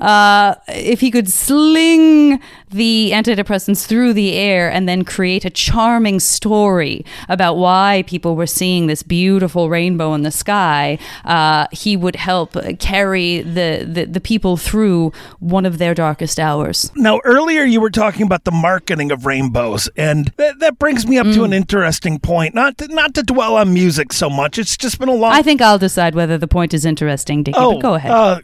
Uh, 0.00 0.54
if 0.68 1.00
he 1.00 1.10
could 1.10 1.30
sling 1.30 2.40
the 2.74 3.10
antidepressants 3.14 3.86
through 3.86 4.12
the 4.12 4.32
air 4.34 4.68
and 4.70 4.88
then 4.88 5.04
create 5.04 5.44
a 5.44 5.50
charming 5.50 6.18
story 6.18 7.04
about 7.28 7.54
why 7.54 8.02
people 8.08 8.34
were 8.34 8.46
seeing 8.48 8.88
this 8.88 9.02
beautiful 9.04 9.70
rainbow 9.70 10.12
in 10.14 10.22
the 10.22 10.30
sky, 10.32 10.98
uh, 11.24 11.66
he 11.70 11.96
would 11.96 12.16
help 12.16 12.56
carry 12.80 13.42
the, 13.42 13.86
the, 13.88 14.06
the 14.06 14.20
people 14.20 14.56
through 14.56 15.12
one 15.38 15.64
of 15.64 15.78
their 15.78 15.94
darkest 15.94 16.40
hours. 16.40 16.90
Now, 16.96 17.20
earlier 17.24 17.62
you 17.62 17.80
were 17.80 17.90
talking 17.90 18.22
about 18.26 18.42
the 18.42 18.50
marketing 18.50 19.12
of 19.12 19.24
rainbows, 19.24 19.88
and 19.96 20.32
that, 20.36 20.58
that 20.58 20.78
brings 20.80 21.06
me 21.06 21.16
up 21.18 21.26
to 21.28 21.44
an 21.44 21.52
interesting 21.52 22.18
point. 22.18 22.54
Not 22.54 22.76
to, 22.78 22.88
not 22.88 23.14
to 23.14 23.22
dwell 23.22 23.56
on 23.56 23.72
music 23.72 24.12
so 24.12 24.28
much. 24.28 24.58
It's 24.58 24.76
just 24.76 24.98
been 24.98 25.08
a 25.08 25.14
long. 25.14 25.32
I 25.32 25.42
think 25.42 25.62
I'll 25.62 25.78
decide 25.78 26.16
whether 26.16 26.36
the 26.38 26.48
point 26.48 26.74
is 26.74 26.84
interesting, 26.84 27.44
Dickie, 27.44 27.56
Oh, 27.56 27.74
but 27.74 27.82
go 27.82 27.94
ahead. 27.94 28.10
Uh, 28.10 28.40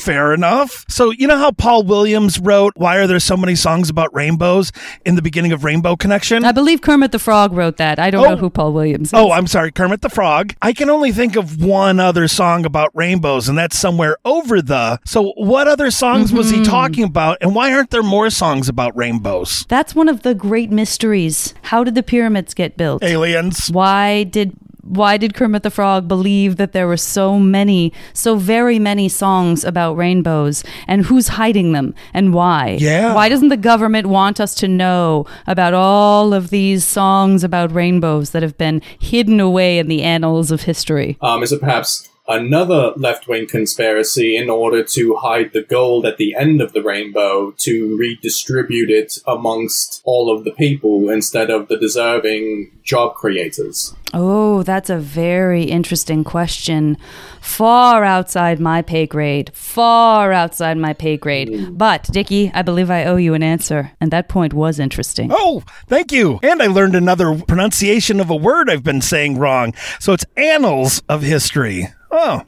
fair 0.00 0.34
enough. 0.34 0.84
So 0.88 1.10
you 1.12 1.28
know 1.28 1.38
how 1.38 1.52
Paul 1.52 1.84
Williams 1.84 2.40
wrote 2.40 2.72
"Why 2.76 2.96
Are 2.96 3.06
There 3.06 3.20
So 3.20 3.36
Many 3.36 3.54
Songs 3.54 3.67
Songs 3.68 3.90
about 3.90 4.14
Rainbows" 4.14 4.72
in 5.04 5.14
the 5.14 5.20
beginning 5.20 5.52
of 5.52 5.62
Rainbow 5.62 5.94
Connection? 5.94 6.42
I 6.42 6.52
believe 6.52 6.80
Kermit 6.80 7.12
the 7.12 7.18
Frog 7.18 7.52
wrote 7.52 7.76
that. 7.76 7.98
I 7.98 8.08
don't 8.10 8.24
Oh. 8.24 8.30
know 8.30 8.36
who 8.36 8.48
Paul 8.48 8.72
Williams 8.72 9.08
is. 9.08 9.14
Oh, 9.14 9.30
I'm 9.30 9.46
sorry, 9.46 9.70
Kermit 9.70 10.00
the 10.00 10.08
Frog. 10.08 10.54
I 10.62 10.72
can 10.72 10.88
only 10.88 11.12
think 11.12 11.36
of 11.36 11.62
one 11.62 12.00
other 12.00 12.28
song 12.28 12.64
about 12.64 12.90
rainbows, 12.94 13.46
and 13.46 13.58
that's 13.58 13.78
somewhere 13.78 14.16
over 14.24 14.62
the. 14.62 14.98
So, 15.04 15.32
what 15.36 15.68
other 15.68 15.90
songs 15.90 16.32
was 16.32 16.50
Mm-hmm. 16.50 16.60
he 16.62 16.64
talking 16.64 17.04
about, 17.04 17.36
and 17.42 17.54
why 17.54 17.72
aren't 17.74 17.90
there 17.90 18.02
more 18.02 18.30
songs 18.30 18.70
about 18.70 18.96
rainbows? 18.96 19.66
That's 19.68 19.94
one 19.94 20.08
of 20.08 20.22
the 20.22 20.34
great 20.34 20.70
mysteries. 20.70 21.52
How 21.64 21.84
did 21.84 21.94
the 21.94 22.02
pyramids 22.02 22.54
get 22.54 22.78
built? 22.78 23.02
Aliens. 23.04 23.68
Why 23.70 24.22
did 24.24 24.52
why 24.88 25.16
did 25.16 25.34
Kermit 25.34 25.62
the 25.62 25.70
Frog 25.70 26.08
believe 26.08 26.56
that 26.56 26.72
there 26.72 26.86
were 26.86 26.96
so 26.96 27.38
many, 27.38 27.92
so 28.12 28.36
very 28.36 28.78
many 28.78 29.08
songs 29.08 29.64
about 29.64 29.94
rainbows 29.96 30.64
and 30.86 31.04
who's 31.04 31.28
hiding 31.28 31.72
them 31.72 31.94
and 32.14 32.32
why? 32.32 32.78
Yeah. 32.80 33.14
Why 33.14 33.28
doesn't 33.28 33.48
the 33.48 33.56
government 33.56 34.06
want 34.06 34.40
us 34.40 34.54
to 34.56 34.68
know 34.68 35.26
about 35.46 35.74
all 35.74 36.32
of 36.32 36.50
these 36.50 36.84
songs 36.84 37.44
about 37.44 37.72
rainbows 37.72 38.30
that 38.30 38.42
have 38.42 38.56
been 38.56 38.80
hidden 38.98 39.40
away 39.40 39.78
in 39.78 39.88
the 39.88 40.02
annals 40.02 40.50
of 40.50 40.62
history? 40.62 41.18
Um, 41.20 41.42
is 41.42 41.52
it 41.52 41.60
perhaps 41.60 42.08
another 42.28 42.92
left 42.96 43.26
wing 43.26 43.46
conspiracy 43.46 44.36
in 44.36 44.50
order 44.50 44.84
to 44.84 45.16
hide 45.16 45.52
the 45.52 45.62
gold 45.62 46.04
at 46.06 46.18
the 46.18 46.34
end 46.34 46.60
of 46.60 46.72
the 46.72 46.82
rainbow 46.82 47.52
to 47.52 47.96
redistribute 47.96 48.90
it 48.90 49.18
amongst 49.26 50.02
all 50.04 50.30
of 50.30 50.44
the 50.44 50.52
people 50.52 51.08
instead 51.08 51.50
of 51.50 51.68
the 51.68 51.78
deserving 51.78 52.70
job 52.82 53.14
creators? 53.14 53.94
Oh, 54.14 54.62
that's 54.62 54.88
a 54.88 54.98
very 54.98 55.64
interesting 55.64 56.24
question. 56.24 56.96
Far 57.40 58.04
outside 58.04 58.58
my 58.58 58.80
pay 58.80 59.06
grade. 59.06 59.50
Far 59.54 60.32
outside 60.32 60.78
my 60.78 60.94
pay 60.94 61.16
grade. 61.16 61.48
Hmm. 61.48 61.74
But, 61.74 62.04
Dickie, 62.04 62.50
I 62.54 62.62
believe 62.62 62.90
I 62.90 63.04
owe 63.04 63.16
you 63.16 63.34
an 63.34 63.42
answer. 63.42 63.92
And 64.00 64.10
that 64.10 64.28
point 64.28 64.54
was 64.54 64.78
interesting. 64.78 65.30
Oh, 65.32 65.62
thank 65.86 66.10
you. 66.10 66.40
And 66.42 66.62
I 66.62 66.66
learned 66.66 66.94
another 66.94 67.38
pronunciation 67.46 68.20
of 68.20 68.30
a 68.30 68.36
word 68.36 68.70
I've 68.70 68.84
been 68.84 69.02
saying 69.02 69.38
wrong. 69.38 69.74
So 70.00 70.14
it's 70.14 70.24
annals 70.36 71.02
of 71.08 71.22
history. 71.22 71.88
Oh, 72.10 72.42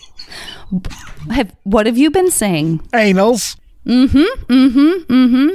Have, 1.31 1.53
what 1.65 1.87
have 1.87 1.99
you 1.99 2.11
been 2.11 2.31
saying? 2.31 2.81
annals. 2.93 3.57
Mm 3.87 4.11
hmm, 4.11 4.53
mm 4.53 4.73
hmm, 4.73 5.13
mm 5.13 5.31
hmm. 5.31 5.49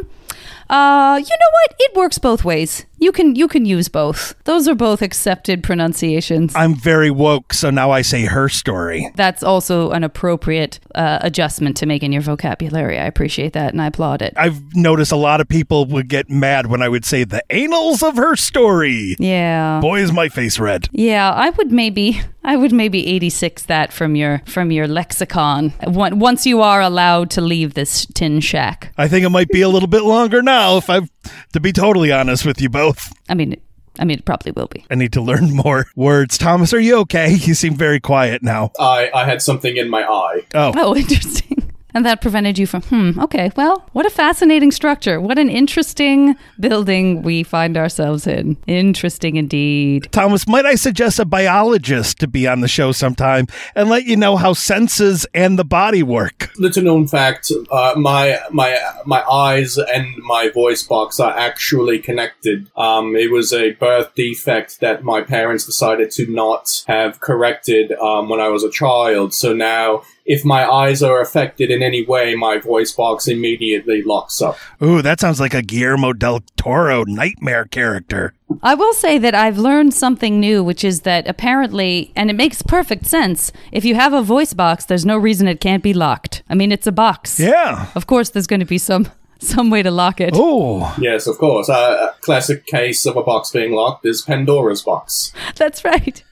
Uh, 0.69 1.17
you 1.17 1.35
know 1.41 1.51
what? 1.53 1.75
It 1.79 1.95
works 1.95 2.17
both 2.17 2.43
ways. 2.43 2.85
You 2.97 3.11
can 3.11 3.35
you 3.35 3.47
can 3.47 3.65
use 3.65 3.87
both. 3.87 4.35
Those 4.45 4.67
are 4.67 4.75
both 4.75 5.01
accepted 5.01 5.63
pronunciations. 5.63 6.53
I'm 6.55 6.75
very 6.75 7.11
woke, 7.11 7.53
so 7.53 7.69
now 7.69 7.91
I 7.91 8.01
say 8.01 8.25
her 8.25 8.49
story. 8.49 9.11
That's 9.15 9.43
also 9.43 9.91
an 9.91 10.03
appropriate 10.03 10.79
uh, 10.93 11.19
adjustment 11.21 11.77
to 11.77 11.85
make 11.85 12.03
in 12.03 12.11
your 12.11 12.21
vocabulary. 12.21 12.97
I 12.97 13.05
appreciate 13.05 13.53
that 13.53 13.73
and 13.73 13.81
I 13.81 13.87
applaud 13.87 14.21
it. 14.21 14.33
I've 14.37 14.75
noticed 14.75 15.11
a 15.11 15.17
lot 15.17 15.41
of 15.41 15.47
people 15.47 15.85
would 15.85 16.07
get 16.07 16.29
mad 16.29 16.67
when 16.67 16.81
I 16.81 16.89
would 16.89 17.05
say 17.05 17.23
the 17.23 17.43
annals 17.51 18.01
of 18.03 18.15
her 18.17 18.35
story. 18.35 19.15
Yeah. 19.19 19.79
Boy, 19.81 19.99
is 20.01 20.11
my 20.11 20.29
face 20.29 20.59
red. 20.59 20.87
Yeah, 20.91 21.31
I 21.31 21.49
would 21.51 21.71
maybe 21.71 22.21
I 22.43 22.55
would 22.55 22.71
maybe 22.71 23.05
86 23.07 23.63
that 23.63 23.91
from 23.91 24.15
your 24.15 24.41
from 24.45 24.71
your 24.71 24.87
lexicon. 24.87 25.73
Once 25.83 26.15
once 26.15 26.45
you 26.45 26.61
are 26.61 26.81
allowed 26.81 27.29
to 27.31 27.41
leave 27.41 27.73
this 27.73 28.05
tin 28.07 28.39
shack. 28.39 28.93
I 28.97 29.07
think 29.07 29.25
it 29.25 29.29
might 29.29 29.49
be 29.49 29.61
a 29.61 29.69
little 29.69 29.87
bit 29.87 30.03
longer 30.03 30.41
now, 30.41 30.77
if 30.77 30.89
I've 30.89 31.09
to 31.53 31.59
be 31.59 31.71
totally 31.71 32.11
honest 32.11 32.45
with 32.45 32.61
you 32.61 32.69
both. 32.69 33.11
I 33.29 33.33
mean, 33.33 33.55
I 33.99 34.05
mean 34.05 34.19
it 34.19 34.25
probably 34.25 34.51
will 34.51 34.67
be. 34.67 34.85
I 34.89 34.95
need 34.95 35.13
to 35.13 35.21
learn 35.21 35.55
more 35.55 35.87
words. 35.95 36.37
Thomas, 36.37 36.73
are 36.73 36.79
you 36.79 36.97
okay? 36.99 37.31
You 37.33 37.53
seem 37.53 37.75
very 37.75 37.99
quiet 37.99 38.43
now. 38.43 38.71
I, 38.79 39.09
I 39.13 39.25
had 39.25 39.41
something 39.41 39.75
in 39.77 39.89
my 39.89 40.03
eye. 40.03 40.41
Oh. 40.53 40.73
Oh, 40.75 40.95
interesting. 40.97 41.64
And 41.95 42.05
that 42.05 42.19
prevented 42.19 42.57
you 42.57 42.67
from, 42.67 42.81
hmm, 42.81 43.17
okay, 43.21 43.51
well, 43.55 43.87
what 43.93 44.05
a 44.05 44.09
fascinating 44.09 44.73
structure. 44.73 45.21
What 45.21 45.39
an 45.39 45.49
interesting 45.49 46.35
building 46.59 47.21
we 47.21 47.41
find 47.41 47.77
ourselves 47.77 48.27
in. 48.27 48.57
Interesting 48.67 49.37
indeed. 49.37 50.09
Thomas, 50.11 50.45
might 50.45 50.65
I 50.65 50.75
suggest 50.75 51.19
a 51.19 51.25
biologist 51.25 52.19
to 52.19 52.27
be 52.27 52.49
on 52.49 52.59
the 52.59 52.67
show 52.67 52.91
sometime 52.91 53.47
and 53.75 53.87
let 53.89 54.03
you 54.03 54.17
know 54.17 54.35
how 54.35 54.51
senses 54.51 55.25
and 55.33 55.57
the 55.57 55.63
body 55.63 56.03
work? 56.03 56.49
Little 56.57 56.83
known 56.83 57.07
fact: 57.07 57.49
uh, 57.71 57.93
my 57.95 58.39
my 58.51 58.77
my 59.05 59.23
eyes 59.23 59.77
and 59.77 60.17
my 60.17 60.49
voice 60.49 60.83
box 60.83 61.21
are 61.21 61.37
actually 61.37 61.99
connected. 61.99 62.69
Um, 62.75 63.15
it 63.15 63.31
was 63.31 63.53
a 63.53 63.71
birth 63.71 64.13
defect 64.15 64.81
that 64.81 65.05
my 65.05 65.21
parents 65.21 65.65
decided 65.65 66.11
to 66.11 66.29
not 66.29 66.83
have 66.87 67.21
corrected 67.21 67.93
um, 67.93 68.27
when 68.27 68.41
I 68.41 68.49
was 68.49 68.65
a 68.65 68.69
child. 68.69 69.33
So 69.33 69.53
now 69.53 70.03
if 70.25 70.43
my 70.43 70.69
eyes 70.69 71.03
are 71.03 71.21
affected 71.21 71.69
in 71.69 71.83
any 71.83 72.05
way, 72.05 72.35
my 72.35 72.57
voice 72.57 72.91
box 72.91 73.27
immediately 73.27 74.01
locks 74.01 74.41
up. 74.41 74.57
Ooh, 74.81 75.01
that 75.01 75.19
sounds 75.19 75.39
like 75.39 75.53
a 75.53 75.61
Guillermo 75.61 76.13
del 76.13 76.41
Toro 76.57 77.03
nightmare 77.05 77.65
character. 77.65 78.33
I 78.63 78.73
will 78.75 78.93
say 78.93 79.17
that 79.17 79.35
I've 79.35 79.57
learned 79.57 79.93
something 79.93 80.39
new, 80.39 80.63
which 80.63 80.83
is 80.83 81.01
that 81.01 81.27
apparently, 81.27 82.11
and 82.15 82.29
it 82.29 82.35
makes 82.35 82.61
perfect 82.61 83.05
sense, 83.05 83.51
if 83.71 83.85
you 83.85 83.95
have 83.95 84.13
a 84.13 84.21
voice 84.21 84.53
box, 84.53 84.85
there's 84.85 85.05
no 85.05 85.17
reason 85.17 85.47
it 85.47 85.59
can't 85.59 85.83
be 85.83 85.93
locked. 85.93 86.43
I 86.49 86.55
mean, 86.55 86.71
it's 86.71 86.87
a 86.87 86.91
box. 86.91 87.39
Yeah. 87.39 87.87
Of 87.95 88.07
course, 88.07 88.29
there's 88.29 88.47
going 88.47 88.59
to 88.61 88.65
be 88.65 88.77
some 88.77 89.09
some 89.39 89.69
way 89.69 89.83
to 89.83 89.91
lock 89.91 90.21
it. 90.21 90.31
Oh. 90.33 90.95
Yes, 90.99 91.27
of 91.27 91.37
course. 91.37 91.69
Uh, 91.69 92.13
a 92.15 92.21
classic 92.21 92.65
case 92.65 93.05
of 93.05 93.17
a 93.17 93.23
box 93.23 93.51
being 93.51 93.73
locked 93.73 94.05
is 94.05 94.21
Pandora's 94.21 94.81
box. 94.81 95.33
That's 95.55 95.83
right. 95.83 96.23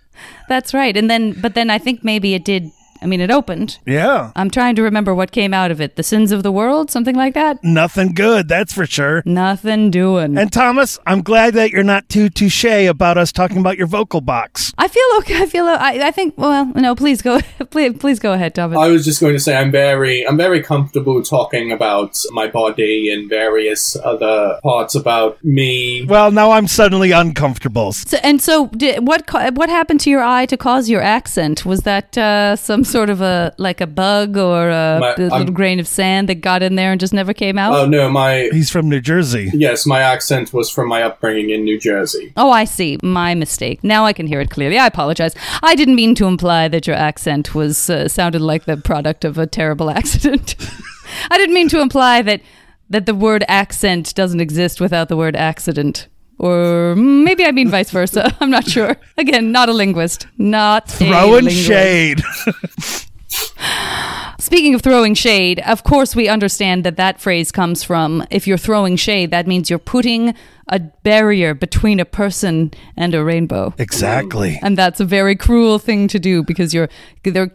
That's 0.49 0.73
right. 0.73 0.95
And 0.95 1.09
then, 1.09 1.33
but 1.39 1.53
then 1.53 1.69
I 1.69 1.77
think 1.77 2.03
maybe 2.03 2.33
it 2.33 2.45
did. 2.45 2.71
I 3.03 3.05
mean, 3.05 3.19
it 3.19 3.29
opened. 3.29 3.79
Yeah. 3.85 4.31
I'm 4.35 4.49
trying 4.49 4.75
to 4.77 4.81
remember 4.81 5.13
what 5.13 5.31
came 5.31 5.53
out 5.53 5.71
of 5.71 5.81
it. 5.81 5.97
The 5.97 6.03
sins 6.03 6.31
of 6.31 6.41
the 6.41 6.51
world, 6.51 6.89
something 6.89 7.15
like 7.15 7.33
that. 7.33 7.61
Nothing 7.63 8.13
good, 8.13 8.47
that's 8.47 8.71
for 8.71 8.85
sure. 8.85 9.21
Nothing 9.25 9.91
doing. 9.91 10.37
And 10.37 10.51
Thomas, 10.51 10.97
I'm 11.05 11.21
glad 11.21 11.53
that 11.55 11.71
you're 11.71 11.83
not 11.83 12.07
too 12.07 12.29
touche 12.29 12.63
about 12.63 13.17
us 13.17 13.31
talking 13.31 13.57
about 13.57 13.77
your 13.77 13.87
vocal 13.87 14.21
box. 14.21 14.71
I 14.77 14.87
feel 14.87 15.03
okay. 15.19 15.41
I 15.41 15.45
feel. 15.45 15.65
I, 15.65 15.99
I 16.01 16.11
think. 16.11 16.35
Well, 16.37 16.65
no. 16.65 16.95
Please 16.95 17.21
go. 17.21 17.39
Please, 17.71 17.97
please 17.97 18.19
go 18.19 18.33
ahead, 18.33 18.53
Thomas. 18.53 18.77
I 18.77 18.87
was 18.89 19.03
just 19.03 19.19
going 19.19 19.33
to 19.33 19.39
say 19.39 19.55
I'm 19.55 19.71
very, 19.71 20.27
I'm 20.27 20.37
very 20.37 20.61
comfortable 20.61 21.23
talking 21.23 21.71
about 21.71 22.21
my 22.31 22.47
body 22.47 23.11
and 23.11 23.27
various 23.27 23.95
other 23.95 24.59
parts 24.61 24.93
about 24.93 25.43
me. 25.43 26.05
Well, 26.05 26.29
now 26.29 26.51
I'm 26.51 26.67
suddenly 26.67 27.11
uncomfortable. 27.11 27.93
So, 27.93 28.17
and 28.21 28.39
so, 28.39 28.67
did, 28.67 29.07
what 29.07 29.27
what 29.55 29.69
happened 29.69 30.01
to 30.01 30.11
your 30.11 30.21
eye 30.21 30.45
to 30.45 30.57
cause 30.57 30.87
your 30.87 31.01
accent? 31.01 31.65
Was 31.65 31.81
that 31.81 32.15
uh, 32.15 32.55
some 32.55 32.83
sort 32.93 33.09
of 33.09 33.19
a 33.21 33.53
like 33.57 33.81
a 33.81 33.87
bug 33.87 34.37
or 34.37 34.69
a 34.69 34.97
My- 35.01 35.15
little 35.17 35.33
I'm- 35.33 35.53
grain 35.53 35.79
of 35.79 35.87
sand 35.87 36.29
that 36.29 36.35
got 36.49 36.63
in 36.63 36.75
there 36.75 36.91
and 36.93 36.99
just 37.01 37.13
never 37.13 37.33
came 37.33 37.57
out? 37.63 37.73
Oh 37.75 37.85
no, 37.85 38.09
my 38.09 38.49
He's 38.53 38.69
from 38.75 38.87
New 38.93 39.01
Jersey. 39.01 39.49
yes, 39.53 39.85
my 39.85 39.99
accent 40.13 40.53
was 40.53 40.69
from 40.69 40.87
my 40.87 41.01
upbringing 41.03 41.49
in 41.49 41.63
New 41.69 41.79
Jersey. 41.79 42.31
Oh, 42.37 42.51
I 42.51 42.65
see. 42.65 42.97
My 43.03 43.35
mistake. 43.35 43.83
Now 43.83 44.05
I 44.05 44.13
can 44.13 44.27
hear 44.27 44.39
it 44.41 44.49
clearly. 44.49 44.77
I 44.79 44.87
apologize. 44.87 45.33
I 45.61 45.75
didn't 45.75 45.95
mean 45.95 46.15
to 46.15 46.25
imply 46.27 46.67
that 46.69 46.87
your 46.87 46.95
accent 46.95 47.53
was 47.55 47.89
uh, 47.89 48.07
sounded 48.07 48.41
like 48.41 48.63
the 48.65 48.77
product 48.77 49.25
of 49.25 49.37
a 49.37 49.47
terrible 49.47 49.89
accident. 49.99 50.55
I 51.31 51.37
didn't 51.37 51.55
mean 51.55 51.69
to 51.69 51.81
imply 51.81 52.21
that 52.23 52.41
that 52.89 53.05
the 53.05 53.15
word 53.15 53.43
accent 53.47 54.13
doesn't 54.15 54.39
exist 54.41 54.79
without 54.79 55.07
the 55.09 55.17
word 55.17 55.35
accident. 55.35 56.07
Or 56.43 56.93
maybe 56.97 57.45
I 57.45 57.51
mean 57.53 57.69
vice 57.69 57.89
versa. 57.89 58.35
I'm 58.41 58.49
not 58.49 58.67
sure. 58.67 58.97
Again, 59.17 59.53
not 59.53 59.69
a 59.69 59.73
linguist. 59.73 60.27
Not 60.37 60.89
Throwing 60.89 61.47
shade. 61.47 62.21
Speaking 64.39 64.75
of 64.75 64.81
throwing 64.81 65.13
shade, 65.13 65.61
of 65.65 65.85
course, 65.85 66.17
we 66.17 66.27
understand 66.27 66.83
that 66.83 66.97
that 66.97 67.21
phrase 67.21 67.49
comes 67.49 67.81
from 67.81 68.25
if 68.29 68.45
you're 68.45 68.57
throwing 68.57 68.97
shade, 68.97 69.31
that 69.31 69.47
means 69.47 69.69
you're 69.69 69.79
putting 69.79 70.35
a 70.69 70.79
barrier 70.79 71.53
between 71.53 71.99
a 71.99 72.05
person 72.05 72.71
and 72.95 73.13
a 73.13 73.23
rainbow. 73.23 73.73
exactly. 73.77 74.59
And 74.61 74.77
that's 74.77 74.99
a 74.99 75.05
very 75.05 75.35
cruel 75.35 75.79
thing 75.79 76.07
to 76.07 76.19
do 76.19 76.43
because 76.43 76.73
you're 76.73 76.89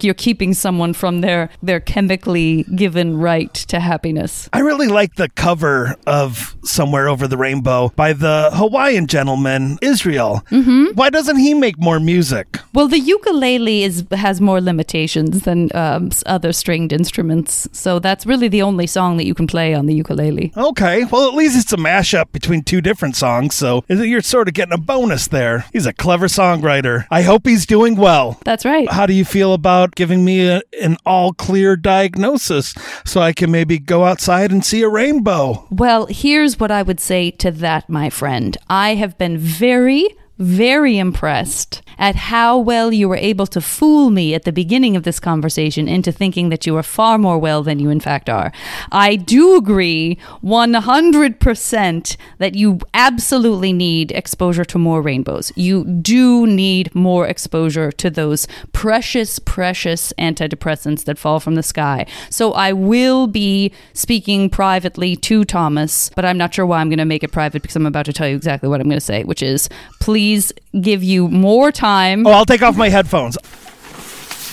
you're 0.01 0.15
keeping 0.15 0.55
someone 0.55 0.93
from 0.93 1.21
their 1.21 1.51
their 1.63 1.81
chemically 1.81 2.65
given 2.75 3.17
right 3.19 3.53
to 3.53 3.81
happiness. 3.81 4.49
I 4.53 4.61
really 4.61 4.89
like 4.89 5.15
the 5.17 5.29
cover 5.31 5.97
of 6.07 6.57
Somewhere 6.65 7.09
Over 7.09 7.27
the 7.27 7.37
Rainbow 7.37 7.91
by 7.97 8.13
the 8.13 8.51
Hawaiian 8.55 9.07
gentleman, 9.07 9.79
Israel. 9.83 10.43
Mm-hmm. 10.51 10.95
Why 10.95 11.11
doesn't 11.11 11.37
he 11.37 11.55
make 11.55 11.79
more 11.79 12.01
music? 12.01 12.59
Well, 12.75 12.89
the 12.89 12.99
ukulele 12.99 13.83
is 13.83 14.05
has 14.13 14.41
more 14.41 14.61
limitations 14.61 15.43
than 15.43 15.71
um, 15.75 16.11
other 16.27 16.53
stringed 16.53 16.93
instruments, 16.93 17.69
so 17.73 17.99
that's 17.99 18.27
really 18.27 18.49
the 18.49 18.63
only 18.63 18.87
song 18.87 19.17
that 19.17 19.25
you 19.25 19.35
can 19.35 19.47
play 19.47 19.75
on 19.75 19.87
the 19.87 19.95
ukulele. 19.95 20.53
Okay, 20.57 21.05
well, 21.05 21.29
at 21.29 21.35
least 21.35 21.59
it's 21.59 21.73
a 21.73 21.77
mashup 21.77 22.33
between 22.33 22.63
two 22.63 22.81
different 22.81 22.98
songs, 22.99 23.55
so 23.55 23.85
you're 23.89 24.21
sort 24.21 24.49
of 24.49 24.55
getting 24.55 24.73
a 24.75 24.79
bonus 24.79 25.29
there. 25.29 25.65
He's 25.73 25.87
a 25.87 25.93
clever 25.93 26.27
songwriter. 26.27 27.07
I 27.11 27.23
hope 27.23 27.47
he's 27.47 27.67
doing 27.67 27.97
well. 27.97 28.39
That's 28.45 28.65
right. 28.65 28.91
How 28.91 29.07
do 29.07 29.13
you 29.13 29.25
feel 29.25 29.53
about 29.53 29.95
giving 29.95 30.25
me 30.25 30.49
a, 30.49 30.63
an 30.81 30.97
all 31.07 31.33
clear 31.33 31.77
diagnosis 31.77 32.75
so 33.05 33.21
I 33.21 33.33
can 33.33 33.51
maybe 33.51 33.79
go 33.79 34.05
outside 34.05 34.51
and 34.51 34.65
see 34.65 34.83
a 34.83 34.89
rainbow? 34.89 35.67
Well, 35.71 36.07
here's 36.07 36.59
what 36.59 36.71
I 36.71 36.83
would 36.83 37.01
say 37.01 37.31
to 37.33 37.51
that, 37.53 37.89
my 37.89 38.11
friend. 38.11 38.57
I 38.69 38.95
have 38.95 39.17
been 39.19 39.39
very, 39.39 40.09
very 40.39 40.99
impressed 40.99 41.83
at 41.99 42.15
how 42.15 42.59
well 42.59 42.93
you 42.93 43.09
were 43.09 43.17
able 43.17 43.47
to 43.47 43.61
fool 43.61 44.11
me 44.11 44.35
at 44.35 44.45
the 44.45 44.53
beginning 44.53 44.97
of 44.97 45.03
this 45.03 45.19
conversation 45.21 45.89
into 45.89 46.13
thinking 46.13 46.49
that 46.49 46.67
you 46.67 46.77
are 46.77 46.83
far 46.83 47.19
more 47.19 47.39
well 47.39 47.63
than 47.63 47.79
you 47.79 47.91
in 47.91 48.01
fact 48.01 48.29
are. 48.29 48.53
I 48.93 49.17
do 49.17 49.57
agree 49.57 50.19
100% 50.43 52.17
that 52.39 52.55
you 52.55 52.79
absolutely 52.95 53.73
need 53.73 54.13
exposure 54.13 54.65
to 54.67 54.79
more 54.79 55.03
rainbows. 55.03 55.53
You 55.57 55.85
do 55.85 56.47
need 56.47 56.95
more 56.95 57.27
exposure 57.27 57.91
to 57.93 58.11
those 58.11 58.47
precious, 58.73 59.39
precious 59.39 60.13
antidepressants 60.19 61.05
that 61.05 61.19
fall 61.19 61.41
from 61.41 61.55
the 61.57 61.63
sky. 61.63 62.07
So 62.31 62.53
I 62.53 62.73
will 62.73 63.27
be 63.27 63.73
speaking 63.93 64.51
privately 64.51 65.17
to 65.17 65.45
Thomas, 65.45 66.11
but 66.15 66.25
I'm 66.25 66.39
not 66.39 66.55
sure 66.55 66.67
why 66.67 66.81
I'm 66.81 66.89
going 66.89 66.99
to 66.99 67.05
make 67.05 67.25
it 67.25 67.33
private 67.33 67.63
because 67.63 67.77
I'm 67.77 67.87
about 67.87 68.07
to 68.07 68.13
tell 68.13 68.29
you 68.29 68.37
exactly 68.37 68.69
what 68.69 68.81
I'm 68.81 68.89
going 68.89 69.01
to 69.01 69.05
say, 69.05 69.25
which 69.25 69.43
is 69.43 69.69
please 70.01 70.53
give 70.81 71.03
you 71.03 71.29
more 71.29 71.73
time. 71.73 71.88
Oh, 72.27 72.33
I'll 72.33 72.45
take 72.45 72.63
off 72.63 72.77
my 72.77 72.89
headphones. 72.89 73.37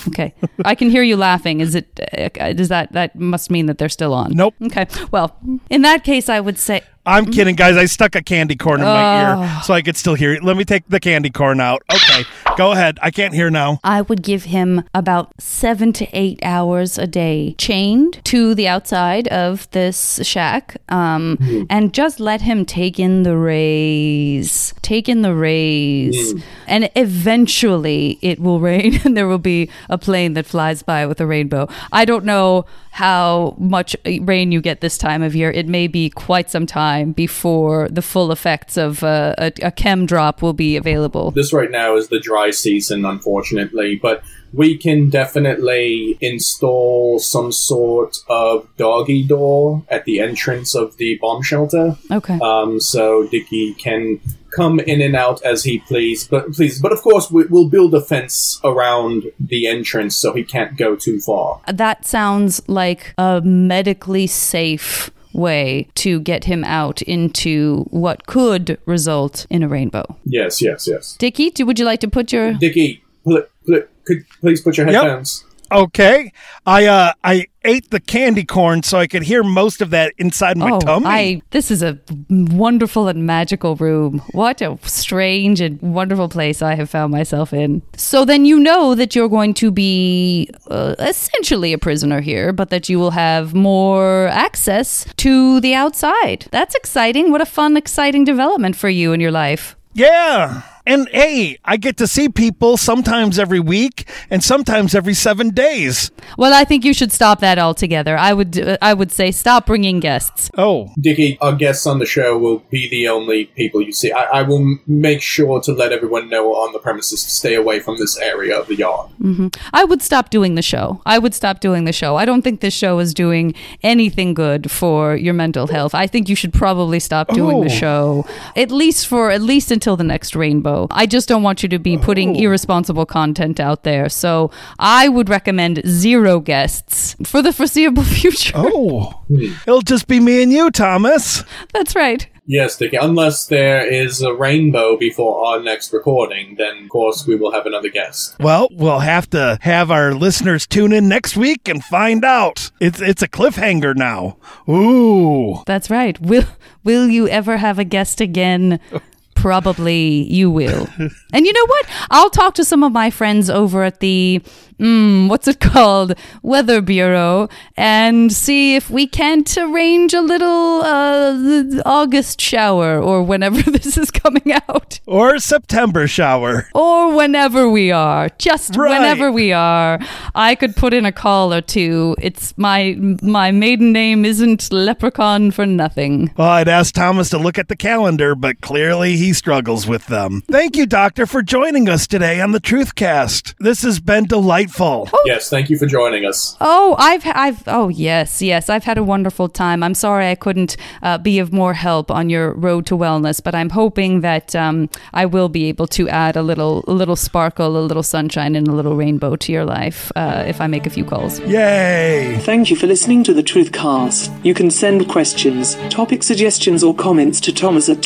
Okay. 0.08 0.34
I 0.64 0.74
can 0.74 0.88
hear 0.90 1.02
you 1.02 1.16
laughing. 1.16 1.60
Is 1.60 1.74
it 1.74 2.00
uh, 2.16 2.52
does 2.52 2.68
that 2.68 2.92
that 2.92 3.16
must 3.16 3.50
mean 3.50 3.66
that 3.66 3.78
they're 3.78 3.88
still 3.88 4.14
on? 4.14 4.32
Nope. 4.32 4.54
Okay. 4.62 4.86
Well, 5.10 5.36
in 5.68 5.82
that 5.82 6.04
case 6.04 6.28
I 6.28 6.40
would 6.40 6.58
say 6.58 6.82
I'm 7.06 7.26
kidding, 7.26 7.54
guys. 7.54 7.76
I 7.76 7.84
stuck 7.84 8.16
a 8.16 8.22
candy 8.22 8.56
corn 8.56 8.80
in 8.80 8.86
my 8.86 9.22
Oh. 9.22 9.42
ear 9.42 9.62
so 9.62 9.72
I 9.74 9.80
could 9.80 9.96
still 9.96 10.14
hear 10.14 10.32
it. 10.32 10.42
Let 10.42 10.56
me 10.56 10.64
take 10.64 10.88
the 10.88 10.98
candy 10.98 11.30
corn 11.30 11.60
out. 11.60 11.82
Okay, 11.92 12.24
go 12.56 12.72
ahead. 12.72 12.98
I 13.00 13.12
can't 13.12 13.32
hear 13.32 13.48
now. 13.48 13.78
I 13.84 14.02
would 14.02 14.22
give 14.22 14.44
him 14.44 14.82
about 14.92 15.30
seven 15.38 15.92
to 15.94 16.08
eight 16.12 16.40
hours 16.42 16.98
a 16.98 17.06
day 17.06 17.54
chained 17.58 18.20
to 18.24 18.54
the 18.56 18.66
outside 18.66 19.28
of 19.28 19.70
this 19.70 20.18
shack 20.24 20.76
um, 20.88 21.36
hmm. 21.36 21.62
and 21.70 21.94
just 21.94 22.18
let 22.18 22.42
him 22.42 22.64
take 22.64 22.98
in 22.98 23.22
the 23.22 23.36
rays. 23.36 24.74
Take 24.82 25.08
in 25.08 25.22
the 25.22 25.34
rays. 25.34 26.32
Hmm. 26.32 26.38
And 26.66 26.90
eventually 26.96 28.18
it 28.20 28.40
will 28.40 28.58
rain 28.58 29.00
and 29.04 29.16
there 29.16 29.28
will 29.28 29.38
be 29.38 29.70
a 29.88 29.96
plane 29.96 30.34
that 30.34 30.46
flies 30.46 30.82
by 30.82 31.06
with 31.06 31.20
a 31.20 31.26
rainbow. 31.26 31.68
I 31.92 32.04
don't 32.04 32.24
know 32.24 32.66
how 32.90 33.54
much 33.58 33.94
uh, 34.06 34.22
rain 34.22 34.50
you 34.50 34.60
get 34.62 34.80
this 34.80 34.96
time 34.96 35.22
of 35.22 35.36
year. 35.36 35.50
It 35.50 35.68
may 35.68 35.86
be 35.86 36.08
quite 36.08 36.50
some 36.50 36.64
time 36.64 36.95
before 37.04 37.88
the 37.88 38.02
full 38.02 38.32
effects 38.32 38.76
of 38.76 39.02
uh, 39.02 39.34
a, 39.38 39.52
a 39.62 39.70
chem 39.70 40.06
drop 40.06 40.42
will 40.42 40.52
be 40.52 40.76
available. 40.76 41.30
This 41.30 41.52
right 41.52 41.70
now 41.70 41.96
is 41.96 42.08
the 42.08 42.20
dry 42.20 42.50
season, 42.50 43.04
unfortunately, 43.04 43.96
but 43.96 44.22
we 44.52 44.76
can 44.76 45.10
definitely 45.10 46.16
install 46.20 47.18
some 47.18 47.52
sort 47.52 48.18
of 48.28 48.68
doggy 48.76 49.22
door 49.22 49.84
at 49.88 50.04
the 50.04 50.20
entrance 50.20 50.74
of 50.74 50.96
the 50.96 51.18
bomb 51.18 51.42
shelter. 51.42 51.96
Okay. 52.10 52.38
Um, 52.42 52.80
so 52.80 53.26
Dicky 53.26 53.74
can 53.74 54.20
come 54.54 54.80
in 54.80 55.02
and 55.02 55.14
out 55.14 55.42
as 55.42 55.64
he 55.64 55.80
please, 55.80 56.26
but 56.26 56.50
please, 56.52 56.80
but 56.80 56.90
of 56.90 57.02
course 57.02 57.30
we, 57.30 57.44
we'll 57.44 57.68
build 57.68 57.94
a 57.94 58.00
fence 58.00 58.58
around 58.64 59.24
the 59.38 59.66
entrance 59.66 60.16
so 60.16 60.32
he 60.32 60.42
can't 60.42 60.78
go 60.78 60.96
too 60.96 61.20
far. 61.20 61.60
That 61.70 62.06
sounds 62.06 62.66
like 62.66 63.12
a 63.18 63.42
medically 63.42 64.26
safe 64.26 65.10
way 65.36 65.88
to 65.96 66.20
get 66.20 66.44
him 66.44 66.64
out 66.64 67.02
into 67.02 67.84
what 67.90 68.26
could 68.26 68.78
result 68.86 69.46
in 69.50 69.62
a 69.62 69.68
rainbow. 69.68 70.04
Yes, 70.24 70.60
yes, 70.62 70.88
yes. 70.88 71.16
Dickie, 71.18 71.50
do, 71.50 71.66
would 71.66 71.78
you 71.78 71.84
like 71.84 72.00
to 72.00 72.08
put 72.08 72.32
your 72.32 72.54
Dicky, 72.54 73.02
pl- 73.24 73.44
pl- 73.66 73.82
could 74.04 74.24
please 74.40 74.60
put 74.60 74.76
your 74.76 74.88
Yep. 74.88 75.45
Okay, 75.72 76.32
I 76.64 76.86
uh 76.86 77.12
I 77.24 77.46
ate 77.64 77.90
the 77.90 77.98
candy 77.98 78.44
corn 78.44 78.84
so 78.84 78.98
I 78.98 79.08
could 79.08 79.24
hear 79.24 79.42
most 79.42 79.82
of 79.82 79.90
that 79.90 80.14
inside 80.18 80.56
my 80.56 80.70
oh, 80.70 80.78
tummy. 80.78 81.06
I 81.06 81.42
this 81.50 81.70
is 81.70 81.82
a 81.82 81.98
wonderful 82.30 83.08
and 83.08 83.26
magical 83.26 83.74
room. 83.74 84.20
What 84.30 84.62
a 84.62 84.78
strange 84.82 85.60
and 85.60 85.80
wonderful 85.82 86.28
place 86.28 86.62
I 86.62 86.74
have 86.74 86.88
found 86.88 87.12
myself 87.12 87.52
in. 87.52 87.82
So 87.96 88.24
then 88.24 88.44
you 88.44 88.60
know 88.60 88.94
that 88.94 89.16
you're 89.16 89.28
going 89.28 89.54
to 89.54 89.70
be 89.70 90.50
uh, 90.68 90.94
essentially 90.98 91.72
a 91.72 91.78
prisoner 91.78 92.20
here, 92.20 92.52
but 92.52 92.70
that 92.70 92.88
you 92.88 92.98
will 92.98 93.10
have 93.12 93.54
more 93.54 94.28
access 94.28 95.04
to 95.16 95.60
the 95.60 95.74
outside. 95.74 96.46
That's 96.52 96.76
exciting. 96.76 97.32
What 97.32 97.40
a 97.40 97.46
fun, 97.46 97.76
exciting 97.76 98.24
development 98.24 98.76
for 98.76 98.88
you 98.88 99.12
in 99.12 99.20
your 99.20 99.32
life. 99.32 99.76
Yeah. 99.94 100.62
And 100.86 101.08
hey, 101.08 101.58
I 101.64 101.76
get 101.76 101.96
to 101.98 102.06
see 102.06 102.28
people 102.28 102.76
sometimes 102.76 103.38
every 103.38 103.58
week 103.60 104.08
and 104.30 104.42
sometimes 104.44 104.94
every 104.94 105.14
seven 105.14 105.50
days. 105.50 106.10
Well, 106.38 106.54
I 106.54 106.64
think 106.64 106.84
you 106.84 106.94
should 106.94 107.10
stop 107.12 107.40
that 107.40 107.58
altogether. 107.58 108.16
I 108.16 108.32
would, 108.32 108.58
uh, 108.58 108.78
I 108.80 108.94
would 108.94 109.10
say, 109.10 109.30
stop 109.32 109.66
bringing 109.66 109.98
guests. 110.00 110.50
Oh, 110.56 110.90
Dickie, 111.00 111.38
our 111.40 111.54
guests 111.54 111.86
on 111.86 111.98
the 111.98 112.06
show 112.06 112.38
will 112.38 112.58
be 112.70 112.88
the 112.88 113.08
only 113.08 113.46
people 113.46 113.82
you 113.82 113.92
see. 113.92 114.12
I, 114.12 114.22
I 114.40 114.42
will 114.42 114.78
make 114.86 115.22
sure 115.22 115.60
to 115.62 115.72
let 115.72 115.90
everyone 115.92 116.28
know 116.30 116.54
on 116.54 116.72
the 116.72 116.78
premises 116.78 117.22
to 117.24 117.30
stay 117.30 117.54
away 117.54 117.80
from 117.80 117.98
this 117.98 118.16
area 118.18 118.56
of 118.58 118.68
the 118.68 118.76
yard. 118.76 119.10
hmm 119.20 119.48
I 119.72 119.82
would 119.84 120.02
stop 120.02 120.30
doing 120.30 120.54
the 120.54 120.62
show. 120.62 121.00
I 121.04 121.18
would 121.18 121.34
stop 121.34 121.60
doing 121.60 121.84
the 121.84 121.92
show. 121.92 122.16
I 122.16 122.24
don't 122.24 122.42
think 122.42 122.60
this 122.60 122.74
show 122.74 122.98
is 123.00 123.12
doing 123.12 123.54
anything 123.82 124.34
good 124.34 124.70
for 124.70 125.16
your 125.16 125.34
mental 125.34 125.66
health. 125.66 125.94
I 125.94 126.06
think 126.06 126.28
you 126.28 126.36
should 126.36 126.52
probably 126.52 127.00
stop 127.00 127.28
doing 127.34 127.60
the 127.60 127.66
Oh. 127.74 127.80
show 127.84 128.26
at 128.54 128.70
least 128.70 129.06
for 129.08 129.30
at 129.30 129.42
least 129.42 129.70
until 129.70 129.96
the 129.96 130.04
next 130.04 130.36
rainbow. 130.36 130.75
I 130.90 131.06
just 131.06 131.28
don't 131.28 131.42
want 131.42 131.62
you 131.62 131.68
to 131.70 131.78
be 131.78 131.96
putting 131.96 132.36
oh. 132.36 132.40
irresponsible 132.40 133.06
content 133.06 133.60
out 133.60 133.82
there. 133.82 134.08
So 134.08 134.50
I 134.78 135.08
would 135.08 135.28
recommend 135.28 135.82
zero 135.86 136.40
guests 136.40 137.16
for 137.24 137.42
the 137.42 137.52
foreseeable 137.52 138.02
future. 138.20 138.52
Oh, 138.54 139.10
hmm. 139.28 139.52
it'll 139.66 139.82
just 139.82 140.06
be 140.06 140.20
me 140.20 140.42
and 140.42 140.52
you, 140.52 140.70
Thomas. 140.70 141.44
That's 141.72 141.94
right. 141.94 142.28
Yes, 142.48 142.76
Dickie, 142.76 142.96
unless 142.96 143.46
there 143.48 143.84
is 143.84 144.22
a 144.22 144.32
rainbow 144.32 144.96
before 144.96 145.44
our 145.44 145.60
next 145.60 145.92
recording, 145.92 146.54
then 146.56 146.84
of 146.84 146.88
course 146.88 147.26
we 147.26 147.34
will 147.34 147.50
have 147.50 147.66
another 147.66 147.88
guest. 147.88 148.36
Well, 148.38 148.68
we'll 148.70 149.00
have 149.00 149.28
to 149.30 149.58
have 149.62 149.90
our 149.90 150.14
listeners 150.14 150.64
tune 150.64 150.92
in 150.92 151.08
next 151.08 151.36
week 151.36 151.68
and 151.68 151.82
find 151.82 152.24
out. 152.24 152.70
It's 152.80 153.00
it's 153.00 153.22
a 153.22 153.28
cliffhanger 153.28 153.96
now. 153.96 154.36
Ooh. 154.68 155.64
That's 155.66 155.90
right. 155.90 156.20
Will 156.20 156.44
will 156.84 157.08
you 157.08 157.26
ever 157.28 157.56
have 157.56 157.80
a 157.80 157.84
guest 157.84 158.20
again? 158.20 158.78
Probably 159.46 160.24
you 160.24 160.50
will. 160.50 160.88
and 161.32 161.46
you 161.46 161.52
know 161.52 161.66
what? 161.66 161.86
I'll 162.10 162.30
talk 162.30 162.54
to 162.56 162.64
some 162.64 162.82
of 162.82 162.90
my 162.90 163.10
friends 163.10 163.48
over 163.48 163.84
at 163.84 164.00
the 164.00 164.42
mm, 164.80 165.28
what's 165.28 165.46
it 165.46 165.60
called? 165.60 166.14
Weather 166.42 166.80
Bureau 166.80 167.48
and 167.76 168.32
see 168.32 168.74
if 168.74 168.90
we 168.90 169.06
can't 169.06 169.56
arrange 169.56 170.14
a 170.14 170.20
little 170.20 170.82
uh, 170.82 171.80
August 171.86 172.40
shower 172.40 173.00
or 173.00 173.22
whenever 173.22 173.62
this 173.70 173.96
is 173.96 174.10
coming 174.10 174.52
out. 174.68 174.98
Or 175.06 175.38
September 175.38 176.08
shower. 176.08 176.68
Or 176.74 177.14
whenever 177.14 177.70
we 177.70 177.92
are. 177.92 178.28
Just 178.38 178.76
Right. 178.76 178.90
whenever 178.98 179.30
we 179.30 179.52
are. 179.52 180.00
I 180.34 180.56
could 180.56 180.74
put 180.74 180.92
in 180.92 181.06
a 181.06 181.12
call 181.12 181.54
or 181.54 181.60
two. 181.60 182.16
It's 182.20 182.52
my 182.58 182.96
my 183.22 183.52
maiden 183.52 183.92
name 183.92 184.24
isn't 184.24 184.72
Leprechaun 184.72 185.52
for 185.52 185.66
nothing. 185.66 186.32
Well, 186.36 186.48
I'd 186.48 186.68
asked 186.68 186.96
Thomas 186.96 187.30
to 187.30 187.38
look 187.38 187.58
at 187.58 187.68
the 187.68 187.76
calendar, 187.76 188.34
but 188.34 188.60
clearly 188.60 189.16
he 189.16 189.32
struggles 189.36 189.86
with 189.86 190.06
them. 190.06 190.42
Thank 190.50 190.76
you, 190.76 190.86
Doctor, 190.86 191.26
for 191.26 191.42
joining 191.42 191.88
us 191.88 192.06
today 192.06 192.40
on 192.40 192.52
the 192.52 192.60
Truthcast. 192.60 193.54
This 193.58 193.82
has 193.82 194.00
been 194.00 194.24
delightful. 194.24 195.08
Yes, 195.24 195.48
thank 195.50 195.70
you 195.70 195.78
for 195.78 195.86
joining 195.86 196.24
us. 196.24 196.56
Oh, 196.60 196.96
I've, 196.98 197.22
I've, 197.26 197.62
oh 197.66 197.88
yes, 197.88 198.40
yes, 198.42 198.68
I've 198.68 198.84
had 198.84 198.98
a 198.98 199.04
wonderful 199.04 199.48
time. 199.48 199.82
I'm 199.82 199.94
sorry 199.94 200.28
I 200.28 200.34
couldn't 200.34 200.76
uh, 201.02 201.18
be 201.18 201.38
of 201.38 201.52
more 201.52 201.74
help 201.74 202.10
on 202.10 202.30
your 202.30 202.52
road 202.54 202.86
to 202.86 202.96
wellness, 202.96 203.42
but 203.42 203.54
I'm 203.54 203.70
hoping 203.70 204.20
that 204.22 204.54
um, 204.56 204.88
I 205.12 205.26
will 205.26 205.48
be 205.48 205.66
able 205.66 205.86
to 205.88 206.08
add 206.08 206.36
a 206.36 206.42
little, 206.42 206.84
a 206.88 206.92
little 206.92 207.16
sparkle, 207.16 207.76
a 207.76 207.84
little 207.84 208.02
sunshine, 208.02 208.56
and 208.56 208.66
a 208.66 208.72
little 208.72 208.96
rainbow 208.96 209.36
to 209.36 209.52
your 209.52 209.64
life 209.64 210.10
uh, 210.16 210.44
if 210.46 210.60
I 210.60 210.66
make 210.66 210.86
a 210.86 210.90
few 210.90 211.04
calls. 211.04 211.40
Yay! 211.40 212.38
Thank 212.40 212.70
you 212.70 212.76
for 212.76 212.86
listening 212.86 213.24
to 213.24 213.34
the 213.34 213.42
Truthcast. 213.42 214.44
You 214.44 214.54
can 214.54 214.70
send 214.70 215.08
questions, 215.08 215.76
topic 215.90 216.22
suggestions, 216.22 216.82
or 216.82 216.94
comments 216.94 217.40
to 217.42 217.52
Thomas 217.52 217.88
at 217.88 217.98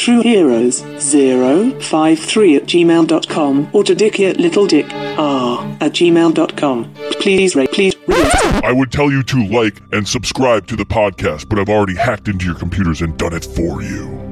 TrueHeroes053 1.10 2.56
at 2.56 2.62
gmail.com 2.64 3.70
or 3.72 3.84
to 3.84 3.94
Dickie 3.94 4.26
at 4.26 4.36
LittleDickR 4.36 5.82
at 5.82 5.92
gmail.com. 5.92 6.94
Please 7.20 7.56
rate, 7.56 7.72
please 7.72 7.94
rate. 8.06 8.64
I 8.64 8.72
would 8.72 8.92
tell 8.92 9.10
you 9.10 9.22
to 9.24 9.46
like 9.46 9.80
and 9.92 10.06
subscribe 10.06 10.66
to 10.68 10.76
the 10.76 10.84
podcast, 10.86 11.48
but 11.48 11.58
I've 11.58 11.68
already 11.68 11.96
hacked 11.96 12.28
into 12.28 12.46
your 12.46 12.54
computers 12.54 13.02
and 13.02 13.16
done 13.18 13.34
it 13.34 13.44
for 13.44 13.82
you. 13.82 14.29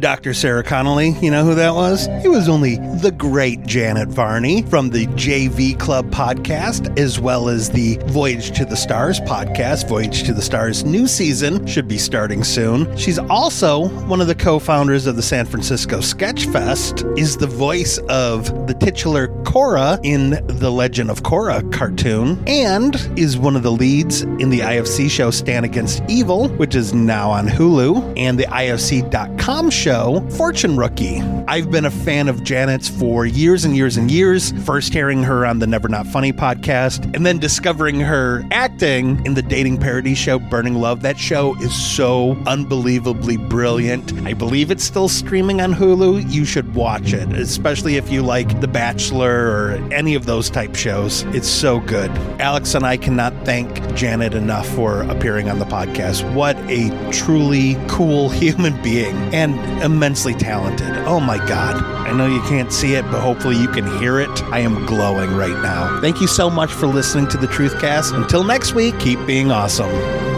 Dr. 0.00 0.32
Sarah 0.32 0.64
Connolly, 0.64 1.10
you 1.20 1.30
know 1.30 1.44
who 1.44 1.54
that 1.54 1.74
was? 1.74 2.08
It 2.24 2.28
was 2.28 2.48
only 2.48 2.76
the 2.76 3.10
great 3.10 3.66
Janet 3.66 4.08
Varney 4.08 4.62
from 4.62 4.90
the 4.90 5.06
JV 5.08 5.78
Club 5.78 6.10
podcast, 6.10 6.98
as 6.98 7.20
well 7.20 7.50
as 7.50 7.70
the 7.70 7.98
Voyage 8.06 8.56
to 8.56 8.64
the 8.64 8.76
Stars 8.76 9.20
podcast. 9.20 9.88
Voyage 9.88 10.22
to 10.24 10.32
the 10.32 10.40
Stars 10.40 10.84
new 10.84 11.06
season 11.06 11.66
should 11.66 11.86
be 11.86 11.98
starting 11.98 12.42
soon. 12.44 12.96
She's 12.96 13.18
also 13.18 13.88
one 14.06 14.22
of 14.22 14.26
the 14.26 14.34
co 14.34 14.58
founders 14.58 15.06
of 15.06 15.16
the 15.16 15.22
San 15.22 15.44
Francisco 15.44 16.00
Sketch 16.00 16.46
Fest, 16.46 17.04
is 17.18 17.36
the 17.36 17.46
voice 17.46 17.98
of 18.08 18.66
the 18.66 18.74
titular 18.74 19.28
Korra 19.42 20.00
in 20.02 20.44
the 20.46 20.70
Legend 20.70 21.10
of 21.10 21.22
Korra 21.24 21.70
cartoon, 21.72 22.42
and 22.46 22.96
is 23.18 23.36
one 23.36 23.54
of 23.54 23.62
the 23.62 23.72
leads 23.72 24.22
in 24.22 24.48
the 24.48 24.60
IFC 24.60 25.10
show 25.10 25.30
Stan 25.30 25.64
Against 25.64 26.02
Evil, 26.08 26.48
which 26.50 26.74
is 26.74 26.94
now 26.94 27.30
on 27.30 27.48
Hulu, 27.48 28.14
and 28.16 28.38
the 28.38 28.44
IFC.com 28.44 29.70
show 29.90 30.24
Fortune 30.36 30.76
Rookie. 30.76 31.39
I've 31.50 31.68
been 31.68 31.84
a 31.84 31.90
fan 31.90 32.28
of 32.28 32.44
Janet's 32.44 32.88
for 32.88 33.26
years 33.26 33.64
and 33.64 33.76
years 33.76 33.96
and 33.96 34.08
years, 34.08 34.52
first 34.64 34.92
hearing 34.92 35.20
her 35.24 35.44
on 35.44 35.58
the 35.58 35.66
Never 35.66 35.88
Not 35.88 36.06
Funny 36.06 36.32
podcast, 36.32 37.12
and 37.12 37.26
then 37.26 37.40
discovering 37.40 37.98
her 37.98 38.46
acting 38.52 39.20
in 39.26 39.34
the 39.34 39.42
dating 39.42 39.78
parody 39.78 40.14
show 40.14 40.38
Burning 40.38 40.76
Love. 40.76 41.02
That 41.02 41.18
show 41.18 41.56
is 41.56 41.74
so 41.74 42.40
unbelievably 42.46 43.38
brilliant. 43.38 44.12
I 44.24 44.32
believe 44.32 44.70
it's 44.70 44.84
still 44.84 45.08
streaming 45.08 45.60
on 45.60 45.74
Hulu. 45.74 46.30
You 46.30 46.44
should 46.44 46.72
watch 46.72 47.14
it, 47.14 47.32
especially 47.32 47.96
if 47.96 48.12
you 48.12 48.22
like 48.22 48.60
The 48.60 48.68
Bachelor 48.68 49.50
or 49.50 49.72
any 49.92 50.14
of 50.14 50.26
those 50.26 50.50
type 50.50 50.76
shows. 50.76 51.24
It's 51.34 51.48
so 51.48 51.80
good. 51.80 52.12
Alex 52.40 52.76
and 52.76 52.86
I 52.86 52.96
cannot 52.96 53.34
thank 53.44 53.92
Janet 53.96 54.34
enough 54.34 54.68
for 54.68 55.02
appearing 55.02 55.50
on 55.50 55.58
the 55.58 55.64
podcast. 55.64 56.32
What 56.32 56.56
a 56.70 56.90
truly 57.10 57.76
cool 57.88 58.28
human 58.28 58.80
being 58.84 59.16
and 59.34 59.58
immensely 59.82 60.34
talented. 60.34 60.96
Oh 61.08 61.18
my 61.18 61.39
God. 61.48 61.82
I 61.82 62.12
know 62.12 62.26
you 62.26 62.40
can't 62.42 62.72
see 62.72 62.94
it, 62.94 63.02
but 63.04 63.20
hopefully 63.20 63.56
you 63.56 63.68
can 63.68 63.86
hear 63.98 64.18
it. 64.20 64.42
I 64.44 64.60
am 64.60 64.86
glowing 64.86 65.34
right 65.34 65.62
now. 65.62 66.00
Thank 66.00 66.20
you 66.20 66.26
so 66.26 66.50
much 66.50 66.72
for 66.72 66.86
listening 66.86 67.28
to 67.28 67.36
the 67.36 67.46
Truthcast. 67.46 68.14
Until 68.14 68.44
next 68.44 68.74
week, 68.74 68.98
keep 68.98 69.24
being 69.26 69.50
awesome. 69.50 70.29